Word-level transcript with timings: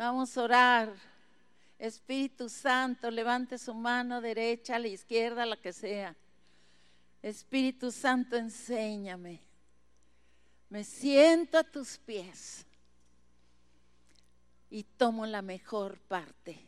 Vamos 0.00 0.34
a 0.38 0.44
orar. 0.44 0.94
Espíritu 1.78 2.48
Santo, 2.48 3.10
levante 3.10 3.58
su 3.58 3.74
mano 3.74 4.22
derecha, 4.22 4.78
la 4.78 4.88
izquierda, 4.88 5.44
la 5.44 5.58
que 5.58 5.74
sea. 5.74 6.16
Espíritu 7.20 7.92
Santo, 7.92 8.34
enséñame. 8.34 9.42
Me 10.70 10.84
siento 10.84 11.58
a 11.58 11.64
tus 11.64 11.98
pies 11.98 12.64
y 14.70 14.84
tomo 14.84 15.26
la 15.26 15.42
mejor 15.42 15.98
parte. 15.98 16.58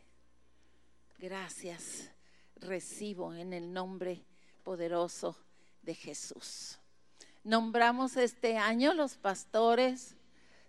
Gracias. 1.16 2.10
Recibo 2.56 3.32
en 3.32 3.54
el 3.54 3.72
nombre 3.72 4.22
poderoso 4.62 5.34
de 5.80 5.94
Jesús. 5.94 6.78
Nombramos 7.44 8.14
este 8.18 8.58
año 8.58 8.92
los 8.92 9.16
pastores. 9.16 10.16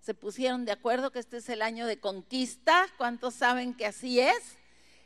Se 0.04 0.14
pusieron 0.14 0.66
de 0.66 0.74
acuerdo 0.74 1.14
que 1.14 1.20
este 1.20 1.38
es 1.38 1.48
el 1.48 1.62
año 1.62 1.88
de 1.88 1.98
conquista. 1.98 2.88
¿Cuántos 2.98 3.36
saben 3.36 3.74
que 3.74 3.86
así 3.86 4.20
es? 4.20 4.58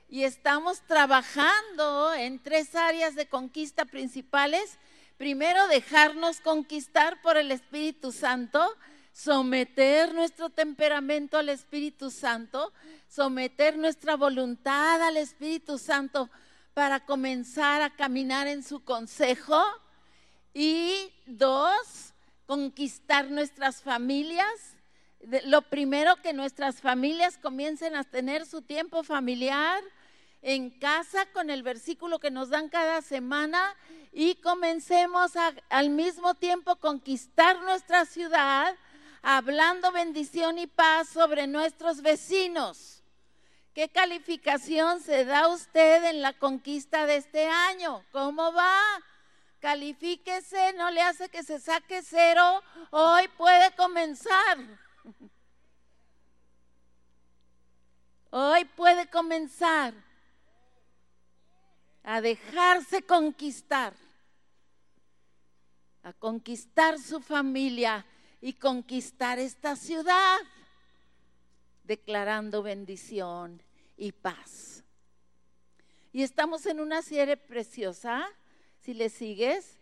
Y 0.10 0.24
estamos 0.24 0.82
trabajando 0.88 2.16
en 2.16 2.42
tres 2.42 2.74
áreas 2.74 3.14
de 3.14 3.28
conquista 3.28 3.86
principales. 3.86 4.80
Primero, 5.18 5.68
dejarnos 5.68 6.40
conquistar 6.40 7.22
por 7.22 7.38
el 7.38 7.52
Espíritu 7.52 8.12
Santo, 8.12 8.76
someter 9.14 10.16
nuestro 10.16 10.50
temperamento 10.50 11.38
al 11.38 11.50
Espíritu 11.50 12.10
Santo, 12.10 12.74
someter 13.08 13.78
nuestra 13.78 14.16
voluntad 14.16 15.00
al 15.04 15.18
Espíritu 15.18 15.78
Santo 15.78 16.28
para 16.74 17.06
comenzar 17.06 17.84
a 17.84 17.96
caminar 17.96 18.48
en 18.48 18.64
su 18.64 18.84
consejo. 18.84 19.64
Y 20.56 21.14
dos, 21.28 22.16
conquistar 22.48 23.30
nuestras 23.30 23.84
familias. 23.84 24.77
Lo 25.46 25.62
primero 25.64 26.16
que 26.18 26.34
nuestras 26.34 26.80
familias 26.80 27.38
comiencen 27.38 27.96
a 27.96 28.04
tener 28.04 28.46
su 28.46 28.62
tiempo 28.62 29.04
familiar 29.04 29.84
en 30.42 30.70
casa 30.70 31.26
con 31.34 31.50
el 31.50 31.64
versículo 31.64 32.20
que 32.20 32.32
nos 32.32 32.50
dan 32.50 32.70
cada 32.70 33.02
semana 33.02 33.76
y 34.14 34.36
comencemos 34.36 35.34
al 35.70 35.90
mismo 35.90 36.36
tiempo 36.36 36.78
conquistar 36.78 37.60
nuestra 37.62 38.06
ciudad 38.06 38.76
hablando 39.22 39.92
bendición 39.92 40.60
y 40.60 40.68
paz 40.68 41.10
sobre 41.10 41.48
nuestros 41.48 42.02
vecinos. 42.02 43.04
¿Qué 43.74 43.90
calificación 43.90 45.02
se 45.02 45.26
da 45.26 45.48
usted 45.50 46.06
en 46.06 46.22
la 46.22 46.34
conquista 46.34 47.06
de 47.06 47.18
este 47.18 47.48
año? 47.48 48.04
¿Cómo 48.12 48.54
va? 48.54 48.80
Califíquese, 49.60 50.74
no 50.74 50.90
le 50.92 51.02
hace 51.02 51.30
que 51.30 51.44
se 51.44 51.60
saque 51.60 52.02
cero, 52.04 52.64
hoy 52.92 53.28
puede 53.38 53.76
comenzar. 53.76 54.58
Hoy 58.30 58.66
puede 58.66 59.10
comenzar 59.10 59.94
a 62.04 62.22
dejarse 62.22 63.02
conquistar, 63.04 63.94
a 66.04 66.14
conquistar 66.14 67.00
su 67.00 67.20
familia 67.20 68.06
y 68.40 68.54
conquistar 68.54 69.40
esta 69.40 69.76
ciudad, 69.76 70.38
declarando 71.84 72.62
bendición 72.62 73.62
y 73.98 74.12
paz. 74.12 74.84
Y 76.14 76.24
estamos 76.24 76.66
en 76.66 76.80
una 76.80 77.02
serie 77.02 77.38
preciosa, 77.38 78.28
si 78.82 78.94
le 78.94 79.10
sigues, 79.10 79.77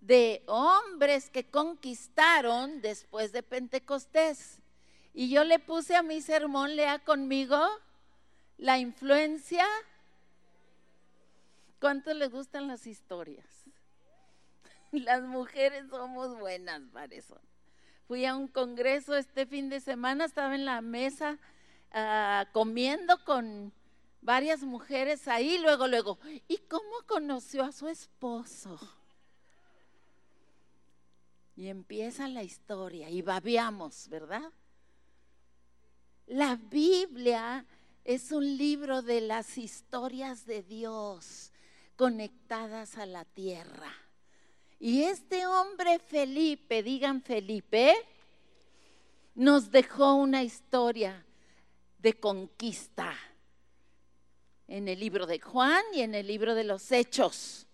de 0.00 0.42
hombres 0.46 1.30
que 1.30 1.50
conquistaron 1.50 2.80
después 2.80 3.32
de 3.32 3.42
Pentecostés. 3.42 4.58
Y 5.12 5.30
yo 5.30 5.44
le 5.44 5.58
puse 5.58 5.96
a 5.96 6.02
mi 6.02 6.20
sermón, 6.20 6.76
lea 6.76 6.98
conmigo, 7.00 7.60
la 8.58 8.78
influencia 8.78 9.66
¿Cuánto 11.80 12.12
les 12.12 12.30
gustan 12.30 12.68
las 12.68 12.86
historias? 12.86 13.46
Las 14.92 15.22
mujeres 15.22 15.88
somos 15.88 16.38
buenas 16.38 16.82
para 16.92 17.14
eso. 17.14 17.40
Fui 18.06 18.26
a 18.26 18.36
un 18.36 18.48
congreso 18.48 19.16
este 19.16 19.46
fin 19.46 19.70
de 19.70 19.80
semana, 19.80 20.26
estaba 20.26 20.54
en 20.54 20.66
la 20.66 20.82
mesa 20.82 21.38
ah, 21.92 22.46
comiendo 22.52 23.24
con 23.24 23.72
varias 24.20 24.62
mujeres 24.62 25.26
ahí, 25.26 25.56
luego, 25.58 25.88
luego, 25.88 26.18
¿y 26.48 26.58
cómo 26.58 27.02
conoció 27.06 27.64
a 27.64 27.72
su 27.72 27.88
esposo? 27.88 28.78
Y 31.56 31.68
empieza 31.68 32.28
la 32.28 32.42
historia 32.42 33.10
y 33.10 33.22
babiamos, 33.22 34.08
¿verdad? 34.08 34.52
La 36.26 36.56
Biblia 36.56 37.66
es 38.04 38.32
un 38.32 38.56
libro 38.56 39.02
de 39.02 39.20
las 39.20 39.58
historias 39.58 40.46
de 40.46 40.62
Dios 40.62 41.52
conectadas 41.96 42.96
a 42.96 43.04
la 43.04 43.24
tierra. 43.24 43.92
Y 44.78 45.02
este 45.02 45.46
hombre 45.46 45.98
Felipe, 45.98 46.82
digan 46.82 47.22
Felipe, 47.22 47.94
nos 49.34 49.70
dejó 49.70 50.14
una 50.14 50.42
historia 50.42 51.24
de 51.98 52.18
conquista 52.18 53.14
en 54.66 54.88
el 54.88 55.00
libro 55.00 55.26
de 55.26 55.40
Juan 55.40 55.82
y 55.92 56.00
en 56.00 56.14
el 56.14 56.26
libro 56.26 56.54
de 56.54 56.64
los 56.64 56.90
Hechos. 56.92 57.66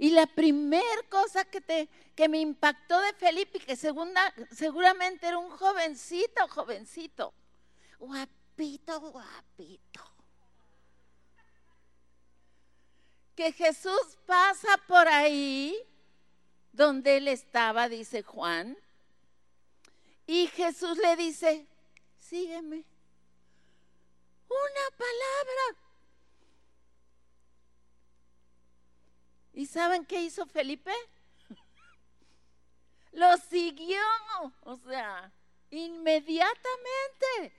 Y 0.00 0.10
la 0.10 0.26
primera 0.26 1.02
cosa 1.10 1.44
que, 1.44 1.60
te, 1.60 1.86
que 2.16 2.26
me 2.26 2.38
impactó 2.38 2.98
de 3.02 3.12
Felipe, 3.12 3.58
que 3.58 3.76
segunda, 3.76 4.34
seguramente 4.50 5.26
era 5.26 5.36
un 5.36 5.50
jovencito, 5.50 6.48
jovencito, 6.48 7.34
guapito, 7.98 8.98
guapito. 8.98 10.10
que 13.40 13.52
Jesús 13.52 14.18
pasa 14.26 14.68
por 14.86 15.08
ahí 15.08 15.74
donde 16.72 17.16
él 17.16 17.28
estaba, 17.28 17.88
dice 17.88 18.22
Juan, 18.22 18.76
y 20.26 20.46
Jesús 20.48 20.98
le 20.98 21.16
dice, 21.16 21.66
sígueme. 22.20 22.84
Una 24.48 24.96
palabra. 24.96 25.89
¿Y 29.52 29.66
saben 29.66 30.04
qué 30.04 30.22
hizo 30.22 30.46
Felipe? 30.46 30.92
Lo 33.12 33.36
siguió, 33.36 34.00
o 34.62 34.76
sea, 34.76 35.32
inmediatamente. 35.70 37.54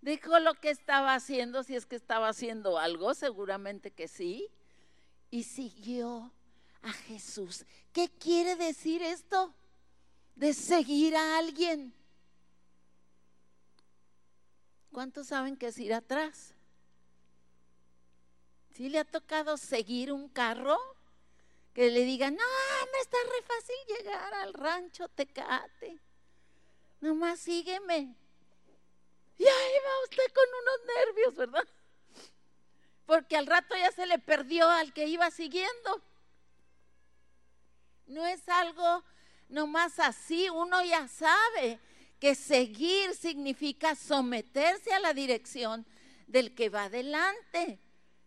Dejó 0.00 0.38
lo 0.38 0.54
que 0.54 0.68
estaba 0.70 1.14
haciendo, 1.14 1.62
si 1.62 1.74
es 1.76 1.86
que 1.86 1.96
estaba 1.96 2.28
haciendo 2.28 2.78
algo, 2.78 3.14
seguramente 3.14 3.90
que 3.90 4.06
sí 4.06 4.50
y 5.34 5.42
siguió 5.42 6.30
a 6.82 6.92
Jesús. 6.92 7.66
¿Qué 7.92 8.08
quiere 8.08 8.54
decir 8.54 9.02
esto? 9.02 9.52
De 10.36 10.54
seguir 10.54 11.16
a 11.16 11.38
alguien. 11.38 11.92
¿Cuántos 14.92 15.26
saben 15.26 15.56
que 15.56 15.66
es 15.66 15.78
ir 15.80 15.92
atrás? 15.92 16.54
¿Sí 18.74 18.88
le 18.88 19.00
ha 19.00 19.04
tocado 19.04 19.56
seguir 19.56 20.12
un 20.12 20.28
carro? 20.28 20.78
Que 21.74 21.90
le 21.90 22.04
digan, 22.04 22.34
no, 22.34 22.44
me 22.92 22.98
está 23.00 23.18
re 23.24 23.42
fácil 23.42 23.76
llegar 23.88 24.34
al 24.34 24.54
rancho 24.54 25.08
Tecate. 25.08 25.98
Nomás 27.00 27.40
sígueme. 27.40 28.14
Y 29.36 29.44
ahí 29.44 29.72
va 29.84 30.02
usted 30.04 30.32
con 30.32 30.44
unos 30.48 30.96
nervios, 30.96 31.34
¿verdad? 31.34 31.68
porque 33.06 33.36
al 33.36 33.46
rato 33.46 33.74
ya 33.76 33.90
se 33.92 34.06
le 34.06 34.18
perdió 34.18 34.68
al 34.68 34.92
que 34.92 35.06
iba 35.06 35.30
siguiendo. 35.30 36.02
No 38.06 38.24
es 38.26 38.48
algo 38.48 39.02
nomás 39.48 39.98
así, 39.98 40.48
uno 40.50 40.82
ya 40.84 41.08
sabe 41.08 41.78
que 42.18 42.34
seguir 42.34 43.14
significa 43.14 43.94
someterse 43.94 44.92
a 44.92 45.00
la 45.00 45.12
dirección 45.12 45.86
del 46.26 46.54
que 46.54 46.70
va 46.70 46.84
adelante. 46.84 47.78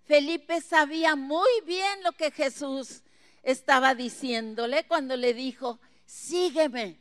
Felipe 0.06 0.62
sabía 0.62 1.16
muy 1.16 1.50
bien 1.66 2.04
lo 2.04 2.12
que 2.12 2.32
Jesús 2.32 3.02
estaba 3.48 3.96
diciéndole 3.96 4.86
cuando 4.88 5.16
le 5.16 5.34
dijo, 5.34 5.80
sígueme, 6.06 7.00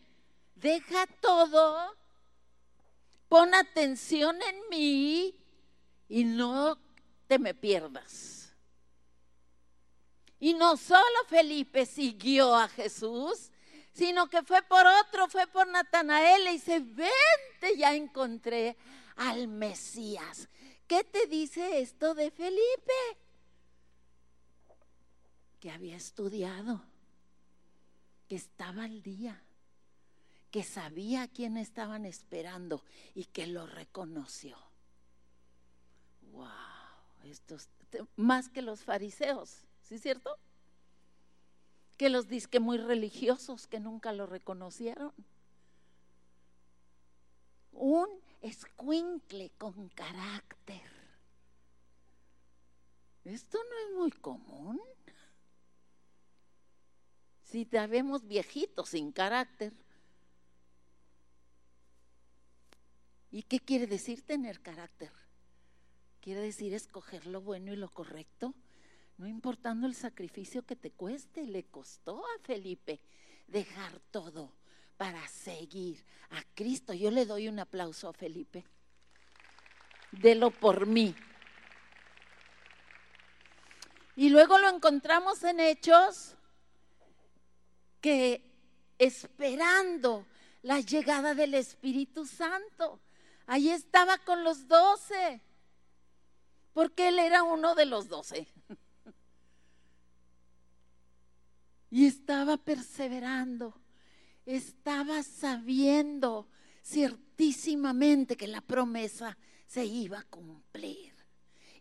deja 0.55 1.09
todo, 1.21 1.93
pon 3.29 3.53
atención 3.53 4.39
en 4.41 4.69
mí 4.71 5.35
y 6.09 6.23
no 6.23 6.79
te 7.27 7.41
me 7.41 7.53
pierdas. 7.53 8.55
Y 10.39 10.55
no 10.55 10.77
solo 10.77 11.03
Felipe 11.27 11.85
siguió 11.85 12.55
a 12.55 12.69
Jesús, 12.69 13.51
sino 13.93 14.29
que 14.29 14.45
fue 14.45 14.63
por 14.63 14.87
otro, 14.87 15.27
fue 15.29 15.49
por 15.49 15.67
Natanael 15.67 16.47
y 16.47 16.53
dice, 16.53 16.79
vente, 16.79 17.77
ya 17.77 17.93
encontré 17.93 18.77
al 19.17 19.49
Mesías. 19.49 20.49
¿Qué 20.87 21.03
te 21.03 21.27
dice 21.27 21.81
esto 21.81 22.15
de 22.15 22.31
Felipe? 22.31 23.26
Que 25.61 25.71
había 25.71 25.97
estudiado, 25.97 26.83
que 28.29 28.37
estaba 28.37 28.85
al 28.85 29.03
día, 29.03 29.43
que 30.51 30.63
sabía 30.63 31.23
a 31.23 31.29
quién 31.29 31.57
estaban 31.57 32.05
esperando 32.05 32.83
y 33.15 33.25
que 33.25 33.47
lo 33.47 33.67
reconoció. 33.67 34.57
¡Wow! 36.33 36.47
Estos, 37.25 37.69
más 38.17 38.49
que 38.49 38.63
los 38.63 38.81
fariseos, 38.81 39.65
¿sí 39.83 39.97
es 39.97 40.03
cierto? 40.03 40.39
Que 41.97 42.09
los 42.09 42.29
disque 42.29 42.61
muy 42.61 42.79
religiosos 42.79 43.67
que 43.67 43.81
nunca 43.81 44.13
lo 44.13 44.27
reconocieron. 44.27 45.13
Un 47.73 48.09
escuincle 48.43 49.51
con 49.59 49.89
carácter. 49.91 50.83
Esto 53.25 53.59
no 53.59 53.89
es 53.89 53.97
muy 53.99 54.11
común. 54.13 54.81
Si 57.57 57.65
te 57.65 57.87
vemos 57.87 58.27
viejitos 58.27 58.91
sin 58.91 59.13
carácter. 59.13 59.73
¿Y 63.31 63.45
qué 63.45 63.61
quiere 63.61 63.87
decir 63.87 64.21
tener 64.21 64.61
carácter? 64.61 65.11
Quiere 66.21 66.43
decir 66.43 66.75
escoger 66.75 67.25
lo 67.25 67.41
bueno 67.41 67.73
y 67.73 67.77
lo 67.77 67.89
correcto, 67.89 68.53
no 69.17 69.27
importando 69.27 69.87
el 69.87 69.95
sacrificio 69.95 70.67
que 70.67 70.77
te 70.77 70.91
cueste. 70.91 71.47
Le 71.47 71.65
costó 71.65 72.23
a 72.27 72.39
Felipe 72.43 73.01
dejar 73.47 74.01
todo 74.11 74.53
para 74.99 75.27
seguir 75.27 76.05
a 76.29 76.43
Cristo. 76.55 76.93
Yo 76.93 77.11
le 77.11 77.25
doy 77.25 77.49
un 77.49 77.59
aplauso 77.59 78.11
a 78.11 78.13
Felipe. 78.13 78.67
Delo 80.13 80.51
por 80.51 80.85
mí. 80.85 81.15
Y 84.15 84.29
luego 84.29 84.59
lo 84.59 84.69
encontramos 84.69 85.43
en 85.43 85.59
Hechos 85.61 86.36
que 88.07 88.41
esperando 88.99 90.25
la 90.63 90.79
llegada 90.79 91.35
del 91.35 91.55
Espíritu 91.55 92.25
Santo. 92.25 93.01
Ahí 93.47 93.69
estaba 93.69 94.17
con 94.19 94.45
los 94.45 94.69
doce, 94.69 95.43
porque 96.73 97.09
él 97.09 97.19
era 97.19 97.43
uno 97.43 97.75
de 97.75 97.85
los 97.85 98.09
doce. 98.09 98.47
Y 101.91 102.07
estaba 102.07 102.57
perseverando, 102.59 103.75
estaba 104.45 105.25
sabiendo 105.25 106.49
ciertísimamente 106.85 108.37
que 108.37 108.47
la 108.47 108.61
promesa 108.61 109.37
se 109.67 109.85
iba 109.85 110.21
a 110.21 110.25
cumplir. 110.25 111.13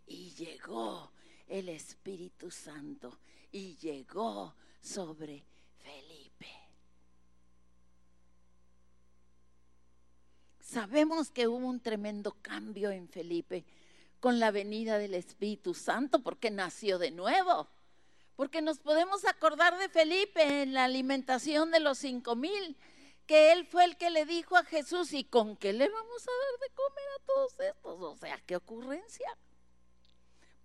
Y 0.08 0.30
llegó 0.30 1.12
el 1.46 1.68
Espíritu 1.68 2.50
Santo 2.50 3.20
y 3.52 3.76
llegó 3.76 4.56
sobre 4.80 5.44
Felipe. 5.86 6.46
Sabemos 10.60 11.30
que 11.30 11.46
hubo 11.46 11.66
un 11.66 11.80
tremendo 11.80 12.36
cambio 12.42 12.90
en 12.90 13.08
Felipe 13.08 13.64
con 14.18 14.40
la 14.40 14.50
venida 14.50 14.98
del 14.98 15.14
Espíritu 15.14 15.74
Santo 15.74 16.22
porque 16.22 16.50
nació 16.50 16.98
de 16.98 17.12
nuevo. 17.12 17.68
Porque 18.34 18.60
nos 18.60 18.80
podemos 18.80 19.24
acordar 19.24 19.78
de 19.78 19.88
Felipe 19.88 20.62
en 20.62 20.74
la 20.74 20.84
alimentación 20.84 21.70
de 21.70 21.80
los 21.80 21.98
cinco 21.98 22.34
mil, 22.34 22.76
que 23.26 23.52
él 23.52 23.64
fue 23.66 23.84
el 23.84 23.96
que 23.96 24.10
le 24.10 24.26
dijo 24.26 24.56
a 24.56 24.64
Jesús, 24.64 25.12
¿y 25.12 25.24
con 25.24 25.56
qué 25.56 25.72
le 25.72 25.88
vamos 25.88 26.22
a 26.22 26.32
dar 26.32 26.68
de 26.68 26.74
comer 26.74 27.08
a 27.16 27.24
todos 27.24 27.60
estos? 27.60 28.02
O 28.02 28.16
sea, 28.18 28.38
qué 28.44 28.56
ocurrencia 28.56 29.28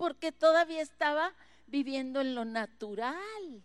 porque 0.01 0.31
todavía 0.31 0.81
estaba 0.81 1.31
viviendo 1.67 2.21
en 2.21 2.33
lo 2.33 2.44
natural. 2.44 3.63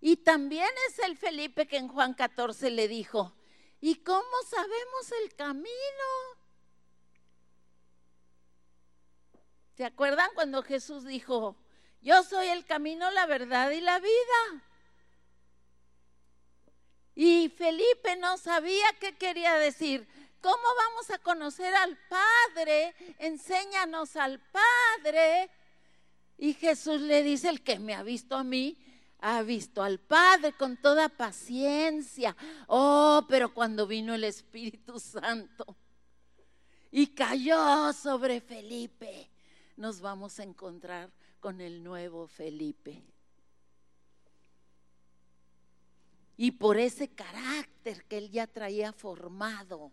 Y 0.00 0.16
también 0.16 0.68
es 0.88 0.98
el 1.00 1.16
Felipe 1.16 1.66
que 1.66 1.76
en 1.76 1.88
Juan 1.88 2.14
14 2.14 2.70
le 2.70 2.88
dijo, 2.88 3.34
¿y 3.80 3.96
cómo 3.96 4.42
sabemos 4.48 5.12
el 5.22 5.34
camino? 5.34 5.70
¿Se 9.76 9.84
acuerdan 9.84 10.30
cuando 10.34 10.62
Jesús 10.62 11.04
dijo, 11.04 11.56
yo 12.00 12.22
soy 12.22 12.48
el 12.48 12.64
camino, 12.64 13.10
la 13.10 13.26
verdad 13.26 13.70
y 13.70 13.80
la 13.80 13.98
vida? 13.98 14.64
Y 17.14 17.50
Felipe 17.50 18.16
no 18.16 18.38
sabía 18.38 18.86
qué 18.98 19.16
quería 19.16 19.54
decir. 19.56 20.08
¿Cómo 20.40 20.62
vamos 20.78 21.10
a 21.10 21.18
conocer 21.18 21.74
al 21.74 21.98
Padre? 22.08 22.94
Enséñanos 23.18 24.16
al 24.16 24.40
Padre. 24.40 25.50
Y 26.38 26.54
Jesús 26.54 27.02
le 27.02 27.22
dice, 27.22 27.50
el 27.50 27.62
que 27.62 27.78
me 27.78 27.94
ha 27.94 28.02
visto 28.02 28.36
a 28.36 28.44
mí, 28.44 28.78
ha 29.20 29.42
visto 29.42 29.82
al 29.82 29.98
Padre 29.98 30.52
con 30.52 30.76
toda 30.76 31.08
paciencia. 31.08 32.36
Oh, 32.66 33.24
pero 33.28 33.52
cuando 33.52 33.86
vino 33.86 34.14
el 34.14 34.24
Espíritu 34.24 34.98
Santo 34.98 35.76
y 36.90 37.08
cayó 37.08 37.92
sobre 37.92 38.40
Felipe, 38.40 39.30
nos 39.76 40.00
vamos 40.00 40.38
a 40.40 40.42
encontrar 40.42 41.10
con 41.38 41.60
el 41.60 41.82
nuevo 41.82 42.26
Felipe. 42.26 43.02
Y 46.36 46.52
por 46.52 46.78
ese 46.78 47.08
carácter 47.08 48.04
que 48.04 48.18
él 48.18 48.30
ya 48.30 48.46
traía 48.46 48.92
formado, 48.92 49.92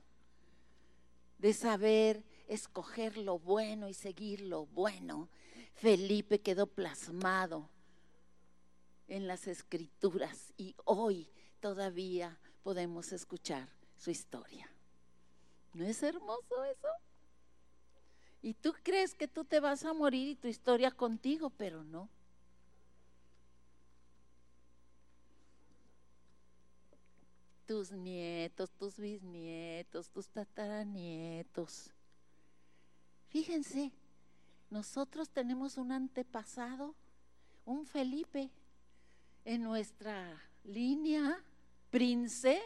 de 1.37 1.53
saber 1.53 2.23
escoger 2.47 3.17
lo 3.17 3.37
bueno 3.37 3.89
y 3.89 3.93
seguir 3.93 4.41
lo 4.41 4.65
bueno, 4.65 5.29
Felipe 5.75 6.39
quedó 6.39 6.65
plasmado 6.65 7.69
en 9.07 9.27
las 9.27 9.47
escrituras 9.47 10.53
y 10.57 10.75
hoy 10.85 11.29
todavía 11.59 12.39
podemos 12.63 13.11
escuchar 13.11 13.69
su 13.97 14.11
historia. 14.11 14.69
¿No 15.73 15.85
es 15.85 16.01
hermoso 16.03 16.63
eso? 16.65 16.87
Y 18.41 18.53
tú 18.53 18.73
crees 18.83 19.13
que 19.13 19.27
tú 19.27 19.45
te 19.45 19.59
vas 19.59 19.85
a 19.85 19.93
morir 19.93 20.29
y 20.29 20.35
tu 20.35 20.47
historia 20.47 20.91
contigo, 20.91 21.49
pero 21.49 21.83
no. 21.83 22.09
tus 27.67 27.91
nietos, 27.91 28.71
tus 28.71 28.97
bisnietos, 28.97 30.09
tus 30.09 30.29
tataranietos. 30.29 31.91
Fíjense, 33.27 33.91
nosotros 34.69 35.29
tenemos 35.29 35.77
un 35.77 35.91
antepasado, 35.91 36.95
un 37.65 37.85
Felipe, 37.85 38.49
en 39.47 39.63
nuestra 39.63 40.37
línea, 40.65 41.41
prince. 41.89 42.61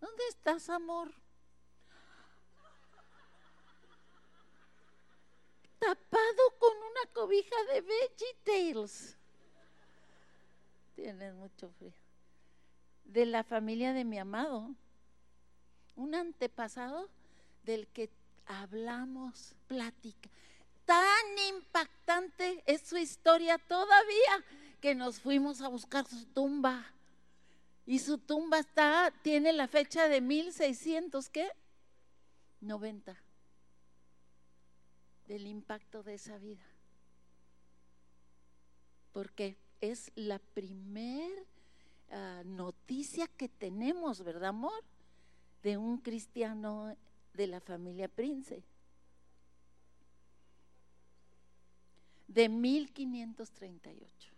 ¿Dónde 0.00 0.22
estás, 0.28 0.70
amor? 0.70 1.12
Tapado 5.80 6.58
con 6.60 6.76
una 6.76 7.12
cobija 7.12 7.56
de 7.72 7.80
Veggie 7.80 9.16
Tienes 10.94 11.34
mucho 11.34 11.70
frío 11.70 11.92
de 13.04 13.26
la 13.26 13.42
familia 13.42 13.92
de 13.92 14.04
mi 14.04 14.18
amado, 14.18 14.70
un 15.96 16.14
antepasado 16.14 17.08
del 17.64 17.88
que 17.88 18.10
hablamos, 18.46 19.56
plática. 19.66 20.30
Tan 20.84 21.38
impactante 21.48 22.62
es 22.64 22.82
su 22.82 22.96
historia 22.96 23.58
todavía 23.58 24.44
nos 24.94 25.20
fuimos 25.20 25.60
a 25.60 25.68
buscar 25.68 26.06
su 26.06 26.24
tumba. 26.26 26.84
Y 27.86 27.98
su 28.00 28.18
tumba 28.18 28.58
está, 28.58 29.12
tiene 29.22 29.52
la 29.52 29.68
fecha 29.68 30.08
de 30.08 30.20
1600, 30.20 31.28
¿qué? 31.28 31.48
90. 32.60 33.16
Del 35.28 35.46
impacto 35.46 36.02
de 36.02 36.14
esa 36.14 36.38
vida. 36.38 36.64
Porque 39.12 39.56
es 39.80 40.10
la 40.14 40.38
primer 40.38 41.46
Ah, 42.10 42.42
noticia 42.44 43.26
que 43.26 43.48
tenemos, 43.48 44.22
¿verdad, 44.22 44.50
amor? 44.50 44.84
De 45.62 45.76
un 45.76 45.98
cristiano 45.98 46.96
de 47.34 47.46
la 47.46 47.60
familia 47.60 48.08
Prince. 48.08 48.62
De 52.28 52.48
1538. 52.48 54.35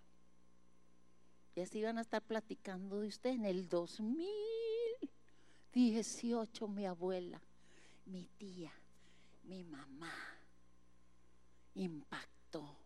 Y 1.58 1.60
así 1.60 1.82
van 1.82 1.98
a 1.98 2.02
estar 2.02 2.22
platicando 2.22 3.00
de 3.00 3.08
usted 3.08 3.30
en 3.30 3.44
el 3.44 3.68
2018, 3.68 6.68
mi 6.68 6.86
abuela, 6.86 7.42
mi 8.06 8.28
tía, 8.38 8.72
mi 9.42 9.64
mamá. 9.64 10.14
Impactó 11.74 12.76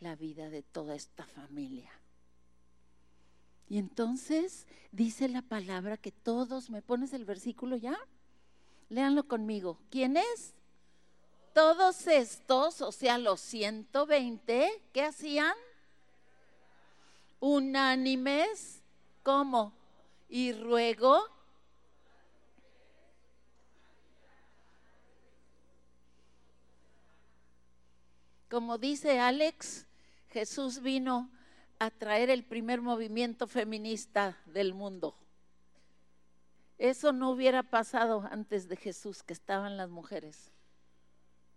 la 0.00 0.16
vida 0.16 0.50
de 0.50 0.62
toda 0.62 0.94
esta 0.94 1.24
familia. 1.24 1.90
Y 3.70 3.78
entonces 3.78 4.66
dice 4.92 5.26
la 5.26 5.40
palabra 5.40 5.96
que 5.96 6.12
todos, 6.12 6.68
¿me 6.68 6.82
pones 6.82 7.14
el 7.14 7.24
versículo 7.24 7.76
ya? 7.76 7.98
Léanlo 8.90 9.26
conmigo. 9.26 9.78
¿Quién 9.88 10.18
es? 10.18 10.52
Todos 11.54 12.06
estos, 12.06 12.82
o 12.82 12.92
sea, 12.92 13.16
los 13.16 13.40
120, 13.40 14.82
¿qué 14.92 15.04
hacían? 15.04 15.54
Unánimes, 17.40 18.82
¿cómo? 19.22 19.72
y 20.30 20.52
ruego 20.52 21.24
Como 28.48 28.78
dice 28.78 29.20
Alex, 29.20 29.86
Jesús 30.30 30.80
vino 30.80 31.30
a 31.78 31.88
traer 31.88 32.30
el 32.30 32.42
primer 32.42 32.80
movimiento 32.80 33.46
feminista 33.46 34.36
del 34.44 34.74
mundo. 34.74 35.14
Eso 36.76 37.12
no 37.12 37.30
hubiera 37.30 37.62
pasado 37.62 38.26
antes 38.28 38.66
de 38.66 38.74
Jesús, 38.74 39.22
que 39.22 39.34
estaban 39.34 39.76
las 39.76 39.88
mujeres 39.88 40.50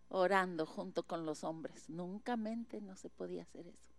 orando 0.09 0.67
junto 0.67 1.01
con 1.01 1.25
los 1.25 1.43
hombres. 1.43 1.89
Nunca 1.89 2.37
mente 2.37 2.79
no 2.79 2.95
se 2.95 3.09
podía 3.09 3.41
hacer 3.41 3.65
eso. 3.65 3.92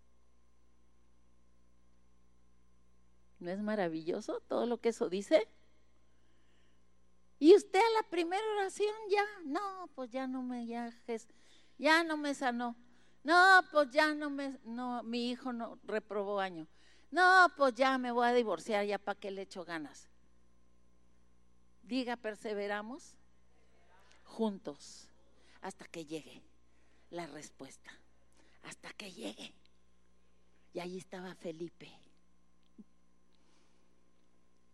¿No 3.44 3.50
es 3.50 3.60
maravilloso 3.60 4.40
todo 4.48 4.64
lo 4.64 4.80
que 4.80 4.88
eso 4.88 5.10
dice? 5.10 5.46
Y 7.38 7.54
usted 7.54 7.78
a 7.78 8.02
la 8.02 8.08
primera 8.08 8.42
oración 8.56 8.94
ya, 9.10 9.22
no, 9.44 9.90
pues 9.94 10.10
ya 10.10 10.26
no 10.26 10.42
me, 10.42 10.64
ya, 10.66 10.90
ya 11.76 12.02
no 12.04 12.16
me 12.16 12.34
sanó. 12.34 12.74
No, 13.22 13.60
pues 13.70 13.90
ya 13.90 14.14
no 14.14 14.30
me, 14.30 14.58
no, 14.64 15.02
mi 15.02 15.30
hijo 15.30 15.52
no 15.52 15.78
reprobó 15.84 16.40
año. 16.40 16.66
No, 17.10 17.52
pues 17.54 17.74
ya 17.74 17.98
me 17.98 18.12
voy 18.12 18.28
a 18.28 18.32
divorciar, 18.32 18.86
ya 18.86 18.98
para 18.98 19.20
qué 19.20 19.30
le 19.30 19.42
echo 19.42 19.62
ganas. 19.62 20.08
Diga, 21.82 22.16
perseveramos 22.16 23.14
juntos 24.24 25.10
hasta 25.60 25.84
que 25.84 26.06
llegue 26.06 26.42
la 27.10 27.26
respuesta, 27.26 27.90
hasta 28.62 28.90
que 28.94 29.12
llegue. 29.12 29.52
Y 30.72 30.80
ahí 30.80 30.96
estaba 30.96 31.34
Felipe. 31.34 32.03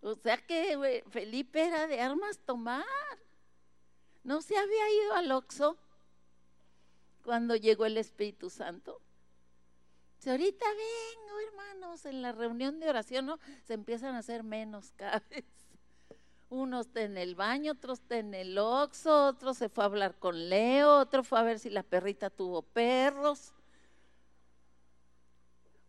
O 0.02 0.14
sea 0.14 0.38
que 0.38 1.04
Felipe 1.10 1.66
era 1.66 1.86
de 1.86 2.00
armas 2.00 2.38
tomar. 2.38 2.84
No 4.24 4.42
se 4.42 4.56
había 4.56 4.90
ido 5.04 5.14
al 5.14 5.32
Oxo 5.32 5.76
cuando 7.24 7.56
llegó 7.56 7.86
el 7.86 7.96
Espíritu 7.96 8.50
Santo. 8.50 9.00
Si 10.18 10.28
ahorita 10.28 10.66
vengo, 10.66 11.40
hermanos, 11.48 12.04
en 12.04 12.22
la 12.22 12.32
reunión 12.32 12.80
de 12.80 12.88
oración, 12.88 13.26
¿no? 13.26 13.38
Se 13.64 13.74
empiezan 13.74 14.14
a 14.14 14.18
hacer 14.18 14.42
menos 14.42 14.92
cada 14.96 15.22
vez. 15.30 15.44
Uno 16.50 16.80
está 16.80 17.02
en 17.02 17.16
el 17.16 17.36
baño, 17.36 17.72
otro 17.72 17.92
está 17.92 18.18
en 18.18 18.34
el 18.34 18.58
oxo, 18.58 19.26
otro 19.26 19.54
se 19.54 19.68
fue 19.68 19.84
a 19.84 19.86
hablar 19.86 20.18
con 20.18 20.48
Leo, 20.48 20.98
otro 20.98 21.22
fue 21.22 21.38
a 21.38 21.44
ver 21.44 21.58
si 21.58 21.70
la 21.70 21.82
perrita 21.82 22.28
tuvo 22.28 22.62
perros. 22.62 23.52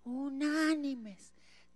Unánimes, 0.03 1.34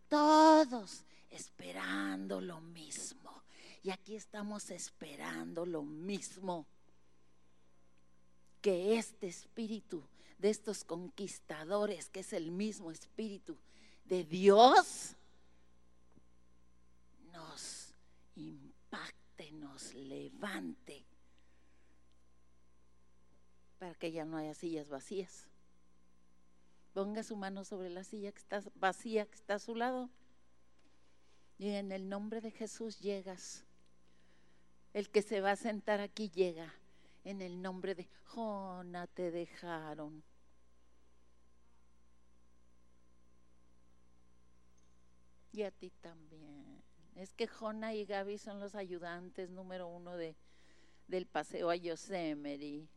todos 0.08 1.04
esperando 1.36 2.42
lo 2.42 2.62
mismo. 2.62 3.44
Y 3.84 3.92
aquí 3.92 4.15
estamos 4.15 4.72
esperando 4.72 5.65
lo 5.65 5.84
mismo 5.84 6.65
que 8.62 8.98
este 8.98 9.27
espíritu 9.27 10.04
de 10.39 10.50
estos 10.50 10.84
conquistadores, 10.84 12.10
que 12.10 12.22
es 12.22 12.34
el 12.34 12.51
mismo 12.51 12.92
espíritu 12.92 13.56
de 14.06 14.24
Dios, 14.24 15.15
nos 17.32 17.94
impacte, 18.36 19.51
nos 19.51 19.94
levante, 19.94 21.06
para 23.77 23.94
que 23.94 24.12
ya 24.12 24.25
no 24.25 24.38
haya 24.38 24.54
sillas 24.54 24.89
vacías. 24.89 25.48
Ponga 26.94 27.24
su 27.24 27.36
mano 27.36 27.65
sobre 27.65 27.89
la 27.89 28.04
silla 28.04 28.32
que 28.32 28.39
está 28.39 28.63
vacía, 28.75 29.25
que 29.25 29.36
está 29.36 29.56
a 29.56 29.60
su 29.60 29.75
lado. 29.75 30.10
Y 31.58 31.70
en 31.70 31.92
el 31.92 32.10
nombre 32.10 32.42
de 32.42 32.52
Jesús 32.52 33.00
llegas. 33.00 33.66
El 34.94 35.10
que 35.10 35.22
se 35.22 35.42
va 35.42 35.52
a 35.52 35.56
sentar 35.56 36.00
aquí 36.00 36.30
llega 36.30 36.74
en 37.26 37.42
el 37.42 37.60
nombre 37.62 37.96
de 37.96 38.08
Jona 38.24 39.08
te 39.08 39.32
dejaron. 39.32 40.24
Y 45.52 45.64
a 45.64 45.72
ti 45.72 45.90
también. 46.02 46.84
Es 47.16 47.34
que 47.34 47.48
Jona 47.48 47.96
y 47.96 48.06
Gaby 48.06 48.38
son 48.38 48.60
los 48.60 48.76
ayudantes 48.76 49.50
número 49.50 49.88
uno 49.88 50.16
de, 50.16 50.36
del 51.08 51.26
paseo 51.26 51.70
a 51.70 51.76
Yosemite. 51.76 52.88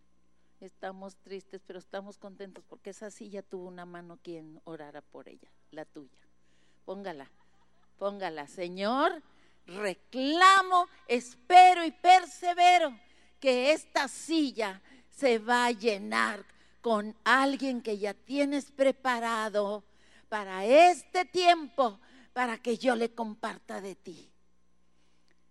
Estamos 0.60 1.16
tristes, 1.16 1.62
pero 1.66 1.78
estamos 1.78 2.18
contentos 2.18 2.64
porque 2.68 2.90
esa 2.90 3.10
silla 3.10 3.42
tuvo 3.42 3.68
una 3.68 3.86
mano 3.86 4.18
quien 4.22 4.60
orara 4.64 5.00
por 5.00 5.28
ella, 5.28 5.48
la 5.70 5.84
tuya. 5.86 6.18
Póngala, 6.84 7.30
póngala. 7.98 8.46
Señor, 8.46 9.22
reclamo, 9.66 10.88
espero 11.06 11.84
y 11.84 11.90
persevero 11.90 12.98
que 13.40 13.72
esta 13.72 14.08
silla 14.08 14.80
se 15.10 15.38
va 15.38 15.66
a 15.66 15.72
llenar 15.72 16.44
con 16.80 17.14
alguien 17.24 17.82
que 17.82 17.98
ya 17.98 18.14
tienes 18.14 18.70
preparado 18.70 19.84
para 20.28 20.64
este 20.64 21.24
tiempo, 21.24 22.00
para 22.32 22.58
que 22.58 22.78
yo 22.78 22.94
le 22.94 23.12
comparta 23.14 23.80
de 23.80 23.94
ti. 23.94 24.30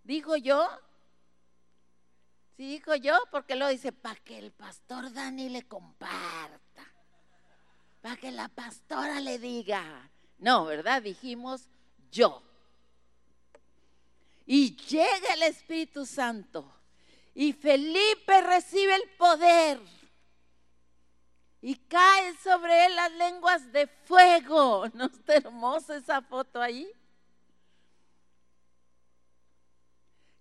Digo 0.04 0.36
yo, 0.36 0.66
sí 2.56 2.66
dijo 2.66 2.94
yo, 2.94 3.14
porque 3.30 3.56
lo 3.56 3.68
dice, 3.68 3.92
para 3.92 4.18
que 4.20 4.38
el 4.38 4.52
pastor 4.52 5.12
Dani 5.12 5.50
le 5.50 5.64
comparta, 5.64 6.92
para 8.00 8.16
que 8.16 8.30
la 8.30 8.48
pastora 8.48 9.20
le 9.20 9.38
diga. 9.38 10.10
No, 10.38 10.64
¿verdad? 10.64 11.02
Dijimos 11.02 11.68
yo. 12.10 12.42
Y 14.46 14.76
llega 14.76 15.34
el 15.34 15.42
Espíritu 15.42 16.06
Santo 16.06 16.74
y 17.34 17.52
Felipe 17.52 18.40
recibe 18.40 18.96
el 18.96 19.08
poder. 19.10 19.78
Y 21.60 21.76
caen 21.76 22.36
sobre 22.38 22.86
él 22.86 22.96
las 22.96 23.12
lenguas 23.12 23.72
de 23.72 23.86
fuego. 23.86 24.88
¿No 24.94 25.06
está 25.06 25.36
hermosa 25.36 25.96
esa 25.96 26.20
foto 26.22 26.60
ahí? 26.60 26.90